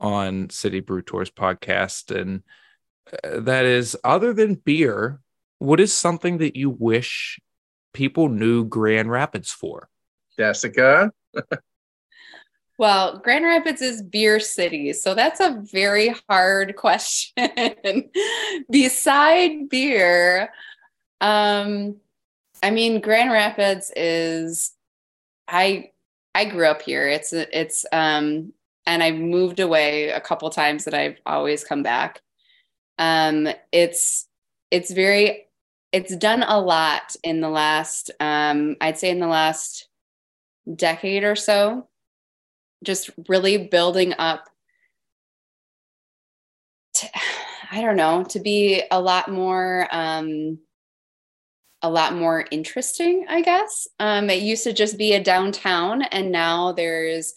[0.00, 2.42] on City Brew Tours podcast and
[3.24, 5.20] uh, that is other than beer
[5.58, 7.38] what is something that you wish
[7.92, 9.88] people knew Grand Rapids for
[10.36, 11.12] Jessica.
[12.78, 18.10] Well, Grand Rapids is beer city, so that's a very hard question.
[18.70, 20.50] Beside beer,
[21.20, 21.96] um,
[22.62, 24.72] I mean, Grand Rapids is
[25.48, 25.90] I
[26.34, 27.08] I grew up here.
[27.08, 28.52] It's it's um
[28.86, 32.20] and I've moved away a couple times that I've always come back.
[32.98, 34.26] Um it's
[34.70, 35.46] it's very
[35.92, 39.88] it's done a lot in the last um I'd say in the last
[40.76, 41.88] decade or so
[42.82, 44.48] just really building up
[46.94, 47.06] to,
[47.70, 50.58] I don't know, to be a lot more um
[51.84, 53.88] a lot more interesting, I guess.
[53.98, 57.34] Um, it used to just be a downtown, and now there's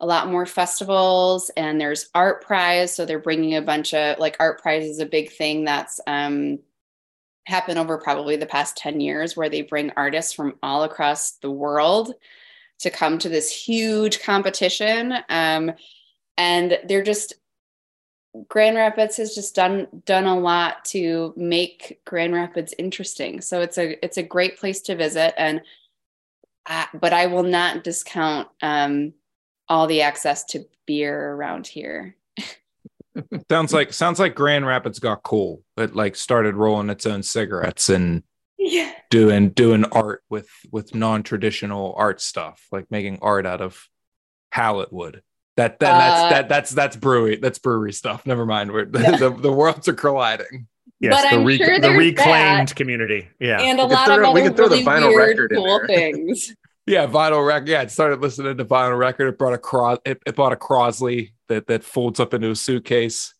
[0.00, 2.94] a lot more festivals and there's art prize.
[2.94, 6.58] So they're bringing a bunch of like art prize is a big thing that's um,
[7.46, 11.50] happened over probably the past 10 years where they bring artists from all across the
[11.50, 12.12] world
[12.80, 15.14] to come to this huge competition.
[15.28, 15.72] Um,
[16.36, 17.34] and they're just
[18.48, 23.40] Grand Rapids has just done done a lot to make Grand Rapids interesting.
[23.40, 25.62] So it's a it's a great place to visit, and
[26.94, 29.14] but I will not discount um,
[29.68, 32.16] all the access to beer around here.
[33.50, 35.62] sounds like sounds like Grand Rapids got cool.
[35.76, 38.22] It like started rolling its own cigarettes and
[38.66, 38.92] yeah.
[39.10, 43.88] doing doing art with with non traditional art stuff, like making art out of
[44.50, 45.22] pallet wood.
[45.56, 48.26] That, that that's Uh, that that's that's brewery that's brewery stuff.
[48.26, 48.72] Never mind.
[48.72, 50.66] We're, the, the worlds are colliding.
[51.00, 52.76] Yes, But the, I'm re- sure the reclaimed that.
[52.76, 53.28] community.
[53.38, 53.60] Yeah.
[53.60, 55.28] and a We could lot throw- of we other could throw the really vinyl weird,
[55.28, 55.86] record in cool there.
[55.86, 56.54] things.
[56.86, 57.68] Yeah, vinyl record.
[57.68, 59.28] Yeah, it started listening to vinyl record.
[59.28, 59.98] It brought a cross.
[60.04, 63.34] It, it bought a Crosley that that folds up into a suitcase.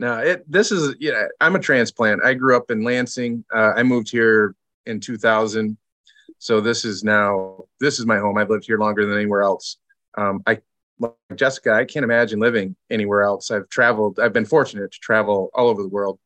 [0.00, 2.22] No, it this is you know, I'm a transplant.
[2.24, 3.44] I grew up in Lansing.
[3.54, 4.54] Uh, I moved here
[4.88, 5.76] in 2000.
[6.38, 8.38] So this is now this is my home.
[8.38, 9.78] I've lived here longer than anywhere else.
[10.16, 10.60] Um, I
[10.98, 13.50] like Jessica, I can't imagine living anywhere else.
[13.50, 16.18] I've traveled, I've been fortunate to travel all over the world.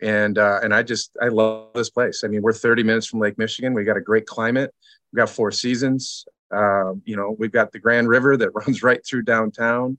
[0.00, 2.22] And uh, and I just I love this place.
[2.24, 3.74] I mean, we're 30 minutes from Lake Michigan.
[3.74, 4.72] We got a great climate.
[5.12, 6.24] We've got four seasons.
[6.52, 9.98] Um, you know, we've got the Grand River that runs right through downtown.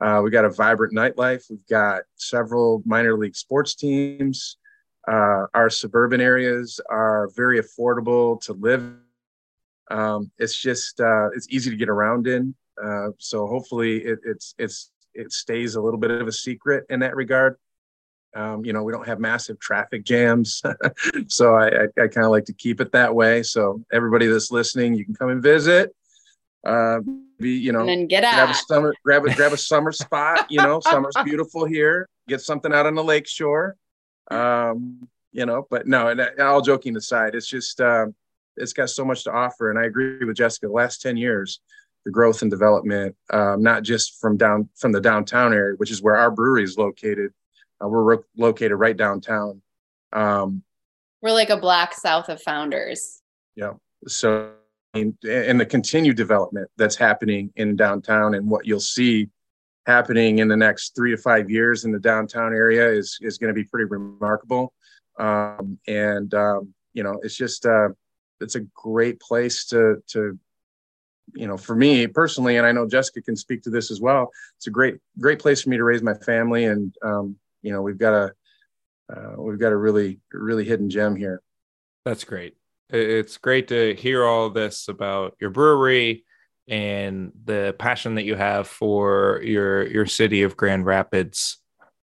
[0.00, 1.44] Uh, we got a vibrant nightlife.
[1.48, 4.58] We've got several minor league sports teams.
[5.08, 8.92] Uh, our suburban areas are very affordable to live.
[9.90, 12.54] Um, it's just uh, it's easy to get around in.
[12.82, 17.00] Uh, so hopefully it, it's it's it stays a little bit of a secret in
[17.00, 17.56] that regard.
[18.36, 20.62] Um, you know, we don't have massive traffic jams,
[21.28, 23.42] so I, I, I kind of like to keep it that way.
[23.42, 25.94] So everybody that's listening, you can come and visit.
[26.64, 27.00] Uh,
[27.38, 28.56] be you know And then get grab a out.
[28.66, 32.84] summer grab a grab a summer spot you know summer's beautiful here get something out
[32.84, 33.76] on the lake shore
[34.30, 38.14] um you know but no and, and all joking aside it's just um
[38.56, 41.60] it's got so much to offer and i agree with jessica the last 10 years
[42.04, 46.02] the growth and development um, not just from down from the downtown area which is
[46.02, 47.32] where our brewery is located
[47.82, 49.60] uh, we're ro- located right downtown
[50.12, 50.62] um
[51.22, 53.22] We're like a block south of founders.
[53.56, 53.74] Yeah.
[54.06, 54.52] So
[54.94, 59.28] and and the continued development that's happening in downtown and what you'll see
[59.88, 63.48] happening in the next three to five years in the downtown area is is going
[63.48, 64.72] to be pretty remarkable
[65.18, 67.88] um, and um, you know it's just uh,
[68.40, 70.38] it's a great place to to
[71.34, 74.30] you know for me personally and i know jessica can speak to this as well
[74.56, 77.82] it's a great great place for me to raise my family and um, you know
[77.82, 78.32] we've got a
[79.14, 81.42] uh, we've got a really really hidden gem here
[82.04, 82.56] That's great.
[82.90, 86.24] It's great to hear all this about your brewery
[86.68, 91.58] and the passion that you have for your your city of Grand Rapids.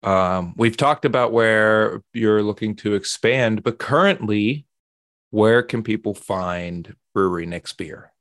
[0.04, 4.66] Um, we've talked about where you're looking to expand, but currently,
[5.32, 8.12] where can people find Brewery Nyx's beer?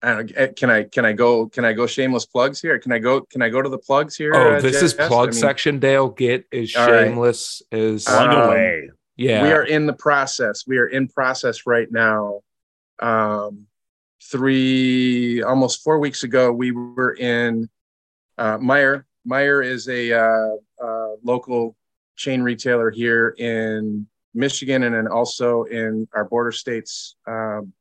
[0.00, 2.78] I don't, eh, can I can I go can I go shameless plugs here?
[2.78, 4.32] Can I go can I go to the plugs here?
[4.34, 5.78] Oh, uh, this is plug I mean, section.
[5.80, 7.06] Dale, get as All right.
[7.06, 8.90] shameless as Uh, Um, Underway.
[9.16, 9.42] yeah.
[9.42, 10.64] We are in the process.
[10.68, 12.42] We are in process right now.
[13.00, 13.66] Um,
[14.22, 17.68] three almost four weeks ago, we were in
[18.36, 19.04] uh, Meijer.
[19.28, 21.76] Meijer is a uh, uh, local
[22.16, 27.16] chain retailer here in Michigan and then also in our border states.
[27.26, 27.72] Um,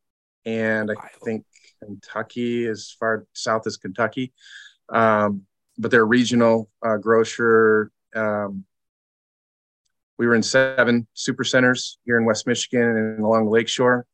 [0.46, 1.46] and I think
[1.84, 4.34] Kentucky, as far south as Kentucky.
[4.90, 5.44] Um,
[5.78, 7.92] but they're a regional uh, grocer.
[8.16, 8.64] Um,
[10.18, 14.08] we were in seven super centers here in West Michigan and along the lakeshore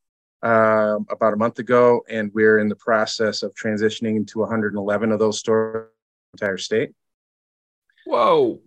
[0.43, 5.19] um, about a month ago, and we're in the process of transitioning into 111 of
[5.19, 6.91] those stores in the entire state.
[8.05, 8.59] Whoa.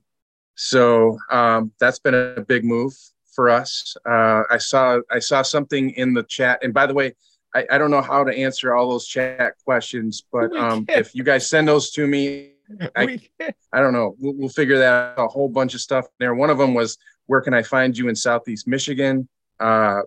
[0.55, 2.95] So um, that's been a big move
[3.35, 3.95] for us.
[4.09, 7.15] Uh, I saw I saw something in the chat, and by the way,
[7.55, 11.23] I, I don't know how to answer all those chat questions, but um, if you
[11.23, 12.53] guys send those to me,
[12.97, 13.21] I,
[13.73, 14.17] I don't know.
[14.19, 15.25] We'll, we'll figure that out.
[15.25, 16.35] A whole bunch of stuff there.
[16.35, 16.97] One of them was
[17.27, 19.29] where can I find you in Southeast Michigan?
[19.61, 20.01] Uh,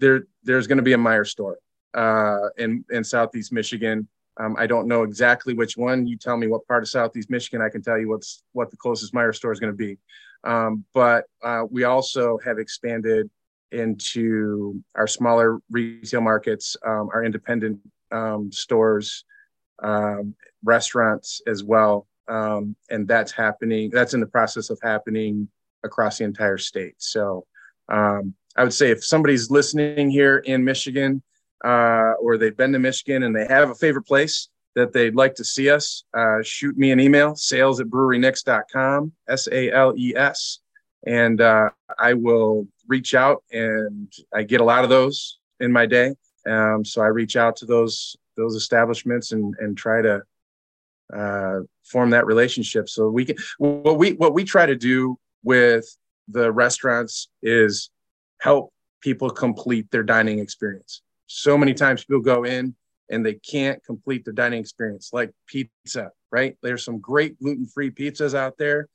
[0.00, 1.58] there, there's going to be a Meijer store
[1.94, 4.08] uh, in in Southeast Michigan.
[4.38, 6.06] Um, I don't know exactly which one.
[6.06, 7.62] You tell me what part of Southeast Michigan.
[7.62, 9.98] I can tell you what's what the closest Meijer store is going to be.
[10.42, 13.30] Um, but uh, we also have expanded
[13.72, 17.80] into our smaller retail markets, um, our independent
[18.12, 19.24] um, stores,
[19.82, 22.06] um, restaurants as well.
[22.28, 25.48] Um, and that's happening, that's in the process of happening
[25.82, 26.94] across the entire state.
[26.98, 27.46] So
[27.88, 31.22] um, I would say if somebody's listening here in Michigan
[31.64, 35.34] uh, or they've been to Michigan and they have a favorite place, that they'd like
[35.36, 40.14] to see us, uh, shoot me an email, sales at brewerynyx.com, S A L E
[40.16, 40.58] S.
[41.06, 45.86] And uh, I will reach out and I get a lot of those in my
[45.86, 46.14] day.
[46.46, 50.22] Um, so I reach out to those those establishments and and try to
[51.14, 52.88] uh, form that relationship.
[52.88, 55.86] So we can what we what we try to do with
[56.28, 57.90] the restaurants is
[58.40, 61.02] help people complete their dining experience.
[61.26, 62.74] So many times people go in
[63.10, 66.56] and they can't complete their dining experience, like pizza, right?
[66.62, 68.88] There's some great gluten free pizzas out there.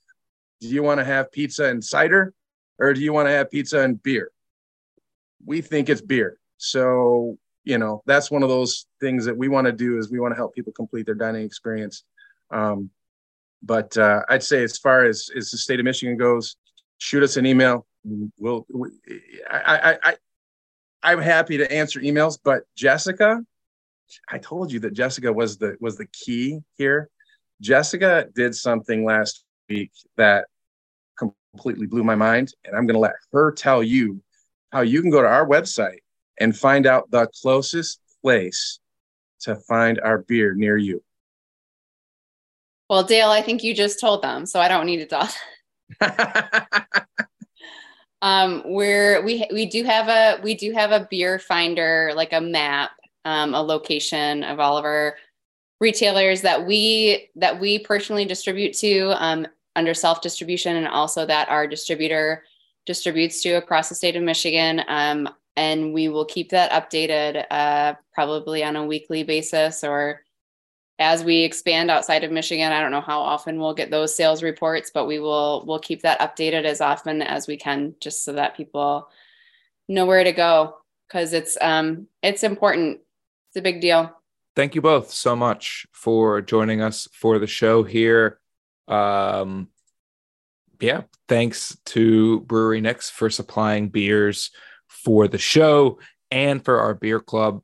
[0.62, 2.34] Do you want to have pizza and cider
[2.80, 4.32] or do you want to have pizza and beer?
[5.46, 6.38] We think it's beer.
[6.58, 10.20] So, you know, that's one of those things that we want to do is we
[10.20, 12.04] want to help people complete their dining experience.
[12.52, 12.90] Um,
[13.62, 16.56] but uh, I'd say as far as, as the state of Michigan goes,
[17.00, 17.88] shoot us an email.
[18.38, 18.90] We'll, we,
[19.50, 20.16] I, I, I,
[21.02, 23.42] I'm happy to answer emails, but Jessica,
[24.30, 27.10] I told you that Jessica was the was the key here.
[27.62, 30.46] Jessica did something last week that
[31.18, 34.22] completely blew my mind, and I'm going to let her tell you
[34.72, 36.00] how you can go to our website
[36.40, 38.80] and find out the closest place
[39.42, 41.04] to find our beer near you.
[42.90, 45.30] Well, Dale, I think you just told them, so I don't need to tell.
[48.22, 52.42] um, we're we we do have a we do have a beer finder, like a
[52.42, 52.92] map
[53.26, 55.16] um, a location of all of our
[55.80, 61.50] retailers that we that we personally distribute to um, under self distribution, and also that
[61.50, 62.44] our distributor
[62.86, 64.82] distributes to across the state of Michigan.
[64.88, 70.22] Um, and we will keep that updated uh, probably on a weekly basis or
[71.00, 72.72] as we expand outside of Michigan.
[72.72, 76.02] I don't know how often we'll get those sales reports, but we will we'll keep
[76.02, 79.10] that updated as often as we can, just so that people
[79.88, 80.76] know where to go
[81.08, 83.00] because it's um it's important
[83.50, 84.16] it's a big deal.
[84.56, 88.40] Thank you both so much for joining us for the show here.
[88.88, 89.70] Um,
[90.80, 94.52] yeah, thanks to Brewery Nyx for supplying beers
[94.88, 97.62] for the show and for our beer club.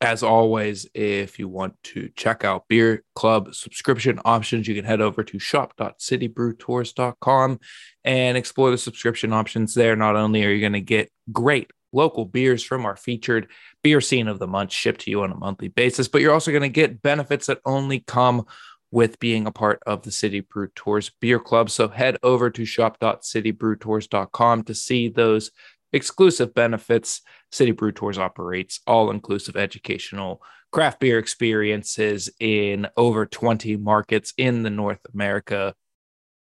[0.00, 5.00] As always, if you want to check out Beer Club subscription options, you can head
[5.00, 7.58] over to shop.citybrewtours.com
[8.04, 9.96] and explore the subscription options there.
[9.96, 13.48] Not only are you going to get great local beers from our featured
[13.82, 16.52] beer scene of the month shipped to you on a monthly basis, but you're also
[16.52, 18.46] going to get benefits that only come
[18.90, 21.68] with being a part of the City Brew Tours Beer Club.
[21.70, 25.50] So head over to shop.citybrewtours.com to see those
[25.92, 27.22] exclusive benefits.
[27.52, 34.62] City Brew Tours operates all inclusive educational craft beer experiences in over 20 markets in
[34.62, 35.74] the North America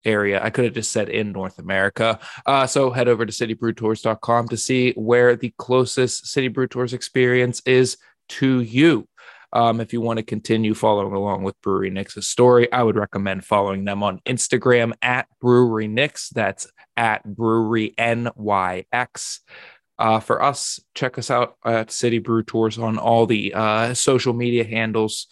[0.06, 0.42] area.
[0.44, 2.20] I could have just said in North America.
[2.46, 7.62] Uh, so head over to citybrewtours.com to see where the closest City Brew Tours experience
[7.66, 7.98] is
[8.30, 9.08] to you.
[9.52, 13.46] Um, if you want to continue following along with Brewery Nyx's story, I would recommend
[13.46, 16.30] following them on Instagram at Brewery Nyx.
[16.30, 19.40] That's at Brewery NYX.
[19.98, 24.34] Uh, for us, check us out at City Brew Tours on all the uh, social
[24.34, 25.28] media handles.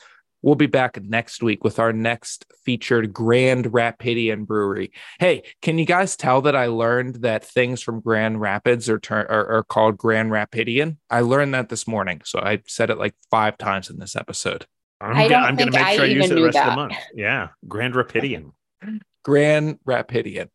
[0.48, 4.93] We'll be back next week with our next featured Grand Rapidian Brewery.
[5.20, 9.26] Hey, can you guys tell that I learned that things from Grand Rapids are, ter-
[9.26, 11.00] are, are called Grand Rapidian?
[11.10, 14.66] I learned that this morning, so I said it like five times in this episode.
[15.02, 16.68] I'm, I am going to make sure I, I use it the rest that.
[16.70, 16.93] of the month.
[17.14, 18.54] Yeah, Grand Rapidian.
[19.24, 20.48] Grand Rapidian.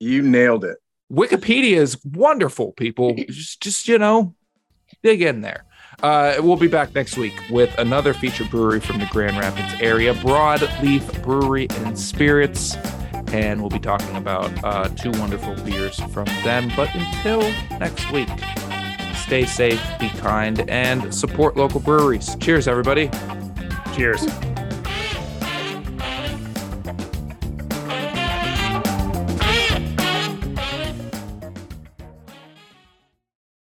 [0.00, 0.78] You nailed it.
[1.12, 3.14] Wikipedia is wonderful, people.
[3.28, 4.34] just, just you know,
[5.04, 5.64] dig in there.
[6.02, 10.14] Uh, we'll be back next week with another featured brewery from the Grand Rapids area,
[10.14, 12.76] Broadleaf Brewery and Spirits.
[13.32, 16.70] And we'll be talking about uh, two wonderful beers from them.
[16.76, 17.40] But until
[17.78, 18.28] next week,
[19.16, 22.36] stay safe, be kind, and support local breweries.
[22.36, 23.10] Cheers, everybody.
[23.94, 24.24] Cheers.